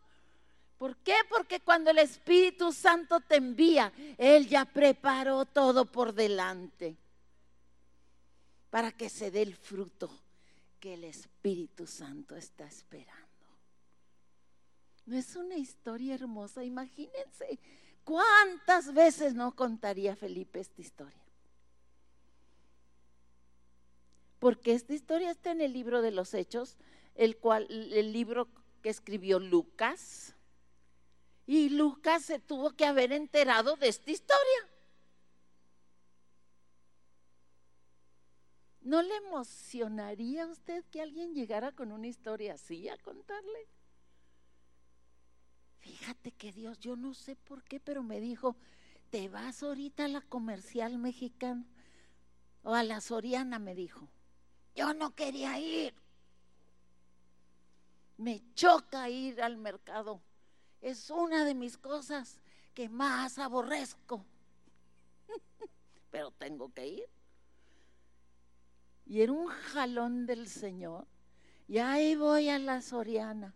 ¿Por 0.78 0.96
qué? 0.98 1.16
Porque 1.28 1.60
cuando 1.60 1.90
el 1.90 1.98
Espíritu 1.98 2.72
Santo 2.72 3.20
te 3.20 3.36
envía, 3.36 3.92
Él 4.16 4.48
ya 4.48 4.64
preparó 4.64 5.44
todo 5.44 5.84
por 5.84 6.14
delante 6.14 6.96
para 8.70 8.92
que 8.92 9.08
se 9.08 9.30
dé 9.30 9.42
el 9.42 9.54
fruto 9.54 10.23
que 10.84 10.92
el 10.92 11.04
Espíritu 11.04 11.86
Santo 11.86 12.36
está 12.36 12.66
esperando. 12.66 13.24
¿No 15.06 15.16
es 15.16 15.34
una 15.34 15.56
historia 15.56 16.14
hermosa? 16.14 16.62
Imagínense 16.62 17.58
¿Cuántas 18.04 18.92
veces 18.92 19.32
no 19.34 19.56
contaría 19.56 20.14
Felipe 20.14 20.60
esta 20.60 20.82
historia? 20.82 21.24
Porque 24.38 24.74
esta 24.74 24.92
historia 24.92 25.30
está 25.30 25.52
en 25.52 25.62
el 25.62 25.72
libro 25.72 26.02
de 26.02 26.10
los 26.10 26.34
Hechos, 26.34 26.76
el 27.14 27.38
cual 27.38 27.66
el 27.70 28.12
libro 28.12 28.46
que 28.82 28.90
escribió 28.90 29.38
Lucas. 29.38 30.34
Y 31.46 31.70
Lucas 31.70 32.26
se 32.26 32.40
tuvo 32.40 32.72
que 32.72 32.84
haber 32.84 33.10
enterado 33.10 33.76
de 33.76 33.88
esta 33.88 34.10
historia. 34.10 34.68
¿No 38.84 39.00
le 39.00 39.16
emocionaría 39.16 40.44
a 40.44 40.46
usted 40.46 40.84
que 40.90 41.00
alguien 41.00 41.32
llegara 41.32 41.72
con 41.72 41.90
una 41.90 42.06
historia 42.06 42.52
así 42.52 42.86
a 42.90 42.98
contarle? 42.98 43.66
Fíjate 45.80 46.32
que 46.32 46.52
Dios, 46.52 46.78
yo 46.80 46.94
no 46.94 47.14
sé 47.14 47.34
por 47.34 47.64
qué, 47.64 47.80
pero 47.80 48.02
me 48.02 48.20
dijo, 48.20 48.56
te 49.08 49.30
vas 49.30 49.62
ahorita 49.62 50.04
a 50.04 50.08
la 50.08 50.20
comercial 50.20 50.98
mexicana 50.98 51.64
o 52.62 52.74
a 52.74 52.82
la 52.82 53.00
Soriana, 53.00 53.58
me 53.58 53.74
dijo. 53.74 54.06
Yo 54.74 54.92
no 54.92 55.14
quería 55.14 55.58
ir. 55.58 55.94
Me 58.18 58.42
choca 58.54 59.08
ir 59.08 59.40
al 59.40 59.56
mercado. 59.56 60.20
Es 60.82 61.08
una 61.08 61.46
de 61.46 61.54
mis 61.54 61.78
cosas 61.78 62.38
que 62.74 62.90
más 62.90 63.38
aborrezco. 63.38 64.26
Pero 66.10 66.32
tengo 66.32 66.70
que 66.74 66.86
ir. 66.86 67.23
Y 69.06 69.20
era 69.20 69.32
un 69.32 69.46
jalón 69.46 70.26
del 70.26 70.48
Señor. 70.48 71.06
Y 71.68 71.78
ahí 71.78 72.14
voy 72.14 72.48
a 72.48 72.58
la 72.58 72.82
Soriana. 72.82 73.54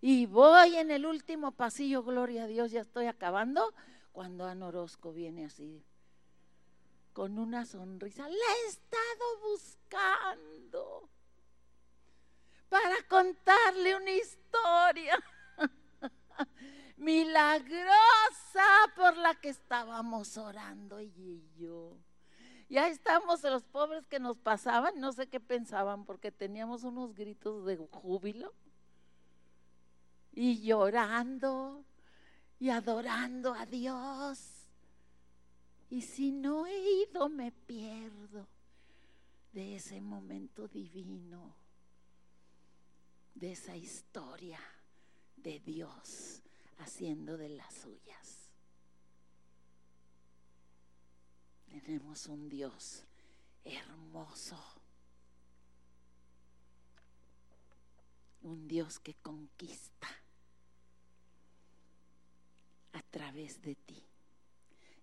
Y 0.00 0.26
voy 0.26 0.76
en 0.76 0.90
el 0.90 1.06
último 1.06 1.52
pasillo, 1.52 2.02
gloria 2.02 2.44
a 2.44 2.46
Dios, 2.46 2.70
ya 2.70 2.82
estoy 2.82 3.06
acabando, 3.06 3.74
cuando 4.12 4.44
Ana 4.44 4.66
Orozco 4.66 5.12
viene 5.12 5.46
así, 5.46 5.82
con 7.12 7.38
una 7.38 7.64
sonrisa. 7.64 8.28
La 8.28 8.34
he 8.34 8.68
estado 8.68 9.40
buscando 9.42 11.10
para 12.68 13.02
contarle 13.08 13.96
una 13.96 14.10
historia 14.10 15.18
milagrosa 16.98 17.88
por 18.94 19.16
la 19.16 19.34
que 19.34 19.48
estábamos 19.48 20.36
orando 20.36 21.00
y 21.00 21.42
yo. 21.56 21.96
Ya 22.68 22.88
estamos 22.88 23.42
los 23.44 23.64
pobres 23.64 24.06
que 24.06 24.18
nos 24.18 24.38
pasaban, 24.38 24.98
no 24.98 25.12
sé 25.12 25.28
qué 25.28 25.38
pensaban, 25.38 26.04
porque 26.04 26.32
teníamos 26.32 26.82
unos 26.82 27.14
gritos 27.14 27.64
de 27.64 27.76
júbilo 27.76 28.52
y 30.32 30.60
llorando 30.62 31.84
y 32.58 32.70
adorando 32.70 33.54
a 33.54 33.66
Dios. 33.66 34.66
Y 35.90 36.02
si 36.02 36.32
no 36.32 36.66
he 36.66 36.78
ido, 37.02 37.28
me 37.28 37.52
pierdo 37.52 38.46
de 39.52 39.76
ese 39.76 40.00
momento 40.00 40.66
divino, 40.66 41.54
de 43.34 43.52
esa 43.52 43.76
historia 43.76 44.58
de 45.36 45.60
Dios 45.60 46.42
haciendo 46.78 47.36
de 47.36 47.50
las 47.50 47.72
suyas. 47.74 48.45
Tenemos 51.84 52.26
un 52.26 52.48
Dios 52.48 53.04
hermoso, 53.62 54.56
un 58.42 58.66
Dios 58.66 58.98
que 58.98 59.14
conquista 59.14 60.08
a 62.92 63.02
través 63.02 63.60
de 63.60 63.74
ti 63.74 64.02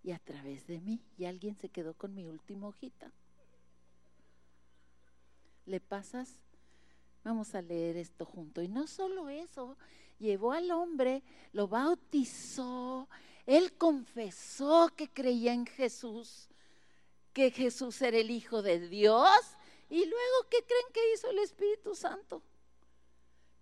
y 0.04 0.12
a 0.12 0.20
través 0.20 0.66
de 0.66 0.82
mí. 0.82 1.00
Y 1.18 1.26
alguien 1.26 1.56
se 1.56 1.70
quedó 1.70 1.94
con 1.94 2.16
mi 2.16 2.26
última 2.26 2.68
hojita. 2.68 3.12
¿Le 5.68 5.80
pasas? 5.80 6.42
Vamos 7.24 7.54
a 7.54 7.62
leer 7.62 7.98
esto 7.98 8.26
junto. 8.26 8.64
Y 8.64 8.68
no 8.68 8.88
solo 8.88 9.30
eso, 9.30 9.78
llevó 10.20 10.54
al 10.54 10.72
hombre, 10.72 11.22
lo 11.52 11.68
bautizó, 11.68 13.08
él 13.46 13.74
confesó 13.78 14.90
que 14.96 15.10
creía 15.10 15.54
en 15.54 15.66
Jesús, 15.66 16.50
que 17.34 17.52
Jesús 17.52 18.02
era 18.02 18.18
el 18.18 18.32
Hijo 18.32 18.62
de 18.62 18.80
Dios. 18.80 19.40
Y 19.90 20.06
luego, 20.06 20.50
¿qué 20.50 20.64
creen 20.64 20.94
que 20.94 21.14
hizo 21.14 21.30
el 21.30 21.40
Espíritu 21.40 21.96
Santo? 21.96 22.42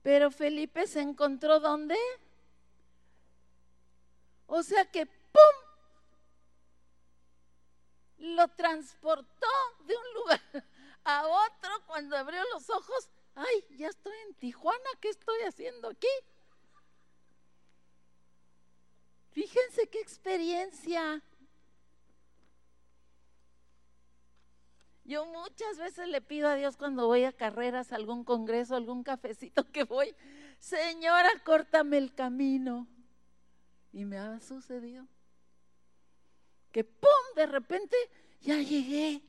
Pero 0.03 0.31
Felipe 0.31 0.87
se 0.87 1.01
encontró 1.01 1.59
¿dónde? 1.59 1.97
O 4.47 4.63
sea 4.63 4.85
que, 4.85 5.05
¡pum! 5.05 5.41
Lo 8.17 8.47
transportó 8.49 9.47
de 9.85 9.95
un 9.95 10.13
lugar 10.13 10.65
a 11.03 11.27
otro 11.27 11.69
cuando 11.87 12.17
abrió 12.17 12.43
los 12.53 12.69
ojos. 12.69 13.09
Ay, 13.35 13.65
ya 13.77 13.87
estoy 13.87 14.17
en 14.27 14.33
Tijuana, 14.35 14.89
¿qué 14.99 15.09
estoy 15.09 15.41
haciendo 15.43 15.87
aquí? 15.87 16.07
Fíjense 19.31 19.87
qué 19.87 20.01
experiencia. 20.01 21.23
Yo 25.03 25.25
muchas 25.25 25.77
veces 25.77 26.07
le 26.07 26.21
pido 26.21 26.47
a 26.47 26.55
Dios 26.55 26.77
cuando 26.77 27.07
voy 27.07 27.23
a 27.23 27.33
carreras, 27.33 27.91
algún 27.91 28.23
congreso, 28.23 28.75
algún 28.75 29.03
cafecito 29.03 29.69
que 29.71 29.83
voy, 29.83 30.15
Señora, 30.61 31.29
córtame 31.43 31.97
el 31.97 32.13
camino. 32.13 32.87
Y 33.91 34.05
me 34.05 34.17
ha 34.17 34.39
sucedido 34.39 35.07
que 36.71 36.83
¡pum! 36.83 37.09
De 37.35 37.47
repente 37.47 37.97
ya 38.41 38.57
llegué. 38.57 39.21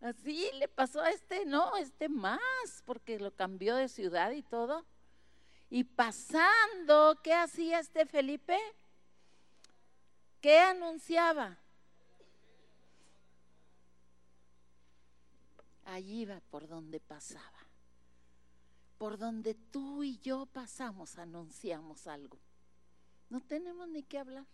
Así 0.00 0.48
le 0.54 0.68
pasó 0.68 1.02
a 1.02 1.10
este, 1.10 1.44
no, 1.44 1.76
este 1.76 2.08
más, 2.08 2.40
porque 2.86 3.18
lo 3.18 3.34
cambió 3.34 3.74
de 3.74 3.88
ciudad 3.88 4.30
y 4.30 4.42
todo. 4.42 4.86
Y 5.70 5.84
pasando, 5.84 7.18
¿qué 7.22 7.34
hacía 7.34 7.80
este 7.80 8.06
Felipe? 8.06 8.56
¿Qué 10.40 10.60
anunciaba? 10.60 11.58
Allí 15.88 16.20
iba 16.20 16.40
por 16.50 16.68
donde 16.68 17.00
pasaba. 17.00 17.66
Por 18.98 19.16
donde 19.16 19.54
tú 19.54 20.04
y 20.04 20.18
yo 20.18 20.44
pasamos, 20.44 21.16
anunciamos 21.16 22.06
algo. 22.06 22.38
No 23.30 23.40
tenemos 23.40 23.88
ni 23.88 24.02
qué 24.02 24.18
hablar. 24.18 24.46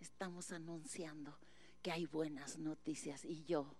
Estamos 0.00 0.50
anunciando 0.50 1.38
que 1.80 1.92
hay 1.92 2.06
buenas 2.06 2.58
noticias 2.58 3.24
y 3.24 3.44
yo 3.44 3.76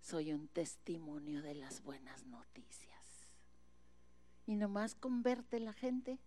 soy 0.00 0.32
un 0.32 0.46
testimonio 0.46 1.42
de 1.42 1.56
las 1.56 1.82
buenas 1.82 2.24
noticias. 2.26 3.02
Y 4.46 4.54
nomás 4.54 4.94
converte 4.94 5.58
la 5.58 5.72
gente, 5.72 6.20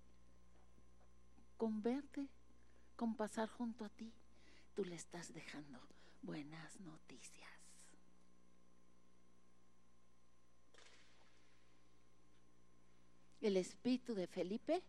converte 1.55 2.27
con 2.97 3.15
pasar 3.15 3.47
junto 3.47 3.85
a 3.85 3.89
ti. 3.89 4.13
Tú 4.73 4.83
le 4.83 4.95
estás 4.95 5.33
dejando 5.33 5.94
buenas 6.25 6.79
noticias. 6.79 7.49
El 13.41 13.57
espíritu 13.57 14.15
de 14.15 14.25
Felipe 14.25 14.81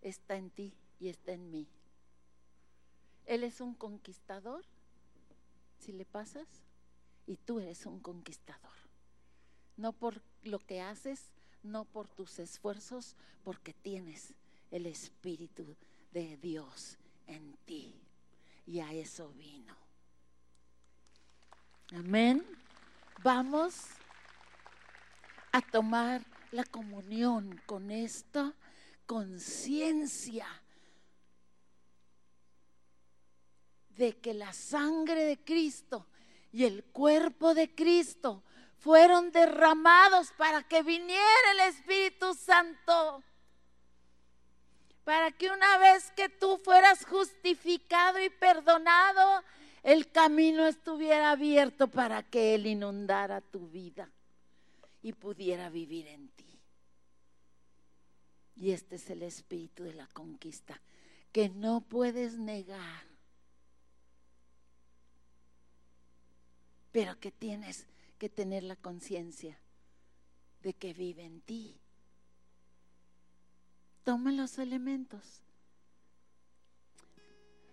está 0.00 0.36
en 0.36 0.50
ti 0.50 0.72
y 1.00 1.08
está 1.08 1.32
en 1.32 1.50
mí. 1.50 1.66
Él 3.26 3.42
es 3.42 3.60
un 3.60 3.74
conquistador, 3.74 4.64
si 5.80 5.92
le 5.92 6.04
pasas, 6.04 6.46
y 7.26 7.36
tú 7.38 7.58
eres 7.58 7.86
un 7.86 7.98
conquistador. 7.98 8.72
No 9.76 9.92
por 9.92 10.22
lo 10.44 10.60
que 10.60 10.80
haces, 10.80 11.32
no 11.64 11.86
por 11.86 12.06
tus 12.08 12.38
esfuerzos, 12.38 13.16
porque 13.42 13.72
tienes 13.72 14.34
el 14.70 14.86
Espíritu 14.86 15.76
de 16.12 16.36
Dios 16.36 16.98
en 17.26 17.56
ti. 17.64 18.00
Y 18.66 18.78
a 18.78 18.92
eso 18.92 19.30
vino. 19.30 19.83
Amén. 21.92 22.44
Vamos 23.22 23.74
a 25.52 25.60
tomar 25.60 26.22
la 26.50 26.64
comunión 26.64 27.60
con 27.66 27.90
esta 27.90 28.52
conciencia 29.06 30.46
de 33.90 34.16
que 34.16 34.34
la 34.34 34.52
sangre 34.52 35.24
de 35.24 35.44
Cristo 35.44 36.06
y 36.52 36.64
el 36.64 36.84
cuerpo 36.84 37.54
de 37.54 37.74
Cristo 37.74 38.42
fueron 38.78 39.30
derramados 39.30 40.32
para 40.32 40.62
que 40.62 40.82
viniera 40.82 41.52
el 41.52 41.60
Espíritu 41.60 42.34
Santo. 42.34 43.22
Para 45.04 45.30
que 45.32 45.50
una 45.50 45.78
vez 45.78 46.10
que 46.12 46.28
tú 46.28 46.58
fueras 46.64 47.04
justificado 47.04 48.18
y 48.22 48.30
perdonado, 48.30 49.44
el 49.84 50.10
camino 50.10 50.66
estuviera 50.66 51.30
abierto 51.30 51.88
para 51.88 52.22
que 52.22 52.54
Él 52.54 52.66
inundara 52.66 53.42
tu 53.42 53.68
vida 53.68 54.10
y 55.02 55.12
pudiera 55.12 55.68
vivir 55.68 56.06
en 56.08 56.28
ti. 56.30 56.58
Y 58.56 58.70
este 58.70 58.96
es 58.96 59.10
el 59.10 59.22
espíritu 59.22 59.84
de 59.84 59.92
la 59.92 60.06
conquista, 60.06 60.80
que 61.32 61.50
no 61.50 61.82
puedes 61.82 62.38
negar, 62.38 63.04
pero 66.90 67.20
que 67.20 67.30
tienes 67.30 67.86
que 68.18 68.30
tener 68.30 68.62
la 68.62 68.76
conciencia 68.76 69.58
de 70.62 70.72
que 70.72 70.94
vive 70.94 71.24
en 71.24 71.42
ti. 71.42 71.78
Toma 74.02 74.32
los 74.32 74.58
elementos. 74.58 75.42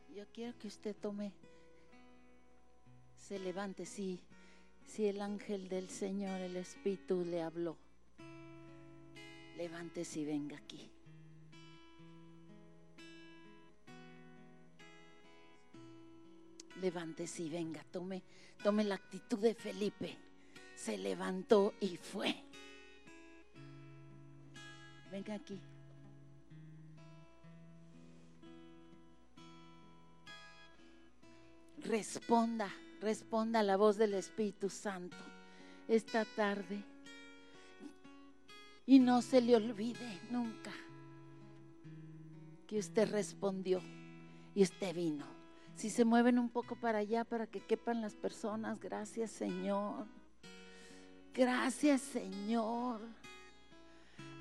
Yo 0.10 0.26
quiero 0.34 0.58
que 0.58 0.68
usted 0.68 0.94
tome, 0.96 1.32
se 3.22 3.40
levante, 3.40 3.86
si, 3.86 4.20
si 4.86 5.06
el 5.06 5.22
ángel 5.22 5.70
del 5.70 5.90
Señor, 5.90 6.42
el 6.42 6.58
Espíritu 6.58 7.24
le 7.24 7.42
habló 7.42 7.78
levántese 9.62 10.22
y 10.22 10.26
venga 10.26 10.58
aquí. 10.58 10.90
Levántese 16.82 17.44
y 17.44 17.50
venga, 17.50 17.84
tome, 17.92 18.24
tome 18.64 18.84
la 18.84 18.96
actitud 18.96 19.38
de 19.38 19.54
Felipe. 19.54 20.18
se 20.76 20.98
levantó 20.98 21.76
y 21.80 21.96
fue. 21.98 22.44
Venga 25.12 25.36
aquí. 25.36 25.62
Responda, 31.84 32.74
responda 33.02 33.60
a 33.60 33.64
la 33.64 33.76
voz 33.76 33.98
del 33.98 34.14
Espíritu 34.14 34.70
Santo 34.70 35.18
esta 35.88 36.24
tarde. 36.24 36.84
Y 38.86 39.00
no 39.00 39.22
se 39.22 39.42
le 39.42 39.56
olvide 39.56 40.20
nunca 40.30 40.72
que 42.68 42.80
usted 42.80 43.12
respondió 43.12 43.82
y 44.56 44.64
usted 44.64 44.96
vino. 44.96 45.26
Si 45.76 45.90
se 45.90 46.06
mueven 46.06 46.40
un 46.40 46.50
poco 46.50 46.76
para 46.76 47.00
allá 47.00 47.24
para 47.24 47.48
que 47.48 47.60
quepan 47.60 48.02
las 48.02 48.16
personas, 48.16 48.80
gracias 48.80 49.32
Señor. 49.32 50.06
Gracias 51.34 52.02
Señor. 52.02 53.02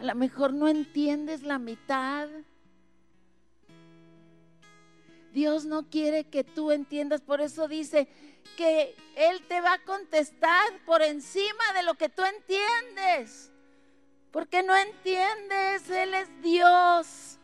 A 0.00 0.04
lo 0.04 0.14
mejor 0.14 0.52
no 0.52 0.68
entiendes 0.68 1.42
la 1.42 1.58
mitad. 1.58 2.28
Dios 5.32 5.64
no 5.64 5.88
quiere 5.88 6.24
que 6.24 6.44
tú 6.44 6.70
entiendas, 6.70 7.20
por 7.20 7.40
eso 7.40 7.68
dice 7.68 8.08
que 8.56 8.96
Él 9.16 9.42
te 9.48 9.60
va 9.60 9.74
a 9.74 9.84
contestar 9.84 10.66
por 10.84 11.02
encima 11.02 11.72
de 11.74 11.82
lo 11.82 11.94
que 11.94 12.08
tú 12.08 12.22
entiendes. 12.22 13.50
Porque 14.30 14.62
no 14.62 14.76
entiendes, 14.76 15.88
Él 15.90 16.14
es 16.14 16.42
Dios. 16.42 17.38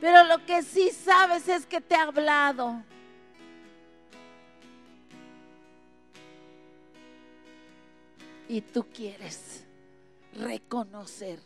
Pero 0.00 0.24
lo 0.24 0.44
que 0.44 0.62
sí 0.62 0.90
sabes 0.90 1.48
es 1.48 1.66
que 1.66 1.80
te 1.80 1.94
ha 1.94 2.02
hablado. 2.02 2.82
Y 8.48 8.60
tú 8.60 8.86
quieres 8.92 9.64
reconocer 10.34 11.38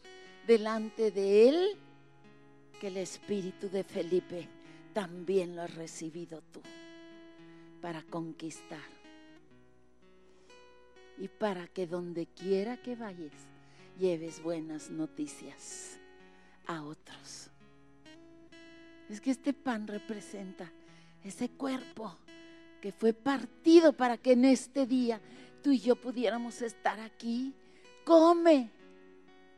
delante 0.46 1.10
de 1.10 1.48
Él 1.48 1.78
que 2.80 2.88
el 2.88 2.96
espíritu 2.96 3.68
de 3.68 3.84
Felipe 3.84 4.48
también 4.96 5.54
lo 5.54 5.60
has 5.60 5.74
recibido 5.74 6.40
tú 6.40 6.62
para 7.82 8.02
conquistar. 8.04 8.88
Y 11.18 11.28
para 11.28 11.68
que 11.68 11.86
donde 11.86 12.24
quiera 12.24 12.78
que 12.78 12.96
vayas, 12.96 13.34
lleves 13.98 14.42
buenas 14.42 14.88
noticias 14.88 15.98
a 16.66 16.82
otros. 16.82 17.50
Es 19.10 19.20
que 19.20 19.32
este 19.32 19.52
pan 19.52 19.86
representa 19.86 20.72
ese 21.22 21.50
cuerpo 21.50 22.16
que 22.80 22.90
fue 22.90 23.12
partido 23.12 23.92
para 23.92 24.16
que 24.16 24.32
en 24.32 24.46
este 24.46 24.86
día 24.86 25.20
tú 25.62 25.72
y 25.72 25.78
yo 25.78 25.96
pudiéramos 25.96 26.62
estar 26.62 26.98
aquí. 27.00 27.54
Come 28.02 28.70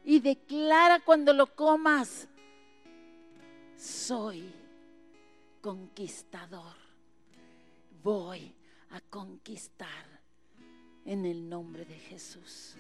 y 0.05 0.18
declara 0.18 0.99
cuando 0.99 1.32
lo 1.32 1.55
comas, 1.55 2.26
soy 3.76 4.53
conquistador. 5.69 6.77
Voy 8.03 8.55
a 8.89 9.03
conquistar 9.03 10.23
en 11.05 11.27
el 11.27 11.47
nombre 11.47 11.85
de 11.85 11.95
Jesús. 11.95 12.75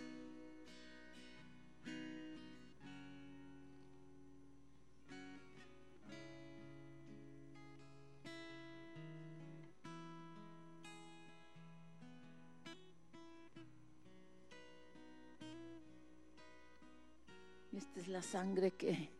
Esta 17.70 18.00
es 18.00 18.08
la 18.08 18.22
sangre 18.22 18.70
que 18.70 19.10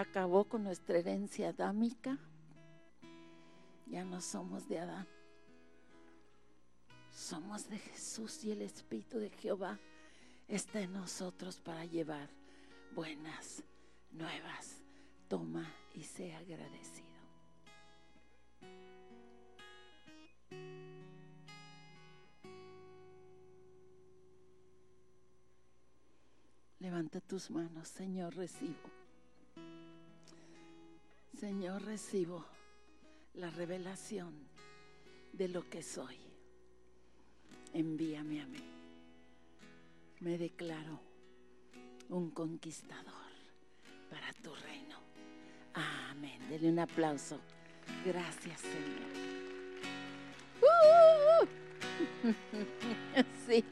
acabó 0.00 0.44
con 0.44 0.64
nuestra 0.64 0.98
herencia 0.98 1.50
adámica. 1.50 2.18
Ya 3.86 4.04
no 4.04 4.20
somos 4.20 4.68
de 4.68 4.78
Adán. 4.78 5.06
Somos 7.10 7.68
de 7.68 7.78
Jesús 7.78 8.44
y 8.44 8.52
el 8.52 8.62
Espíritu 8.62 9.18
de 9.18 9.30
Jehová 9.30 9.78
está 10.46 10.80
en 10.80 10.92
nosotros 10.92 11.58
para 11.60 11.84
llevar 11.84 12.28
buenas 12.94 13.62
nuevas. 14.12 14.82
Toma 15.28 15.70
y 15.94 16.04
sea 16.04 16.38
agradecido. 16.38 17.08
Levanta 26.78 27.20
tus 27.20 27.50
manos, 27.50 27.88
Señor, 27.88 28.36
recibo. 28.36 29.07
Señor, 31.38 31.84
recibo 31.84 32.44
la 33.34 33.48
revelación 33.50 34.34
de 35.32 35.46
lo 35.46 35.70
que 35.70 35.84
soy. 35.84 36.16
Envíame 37.72 38.42
a 38.42 38.46
mí. 38.46 38.58
Me 40.18 40.36
declaro 40.36 40.98
un 42.08 42.32
conquistador 42.32 43.30
para 44.10 44.32
tu 44.42 44.52
reino. 44.52 44.98
Amén. 46.10 46.40
Dele 46.48 46.70
un 46.70 46.80
aplauso. 46.80 47.38
Gracias, 48.04 48.60
Señor. 48.60 49.08
Uh, 50.60 51.46
sí. 53.46 53.64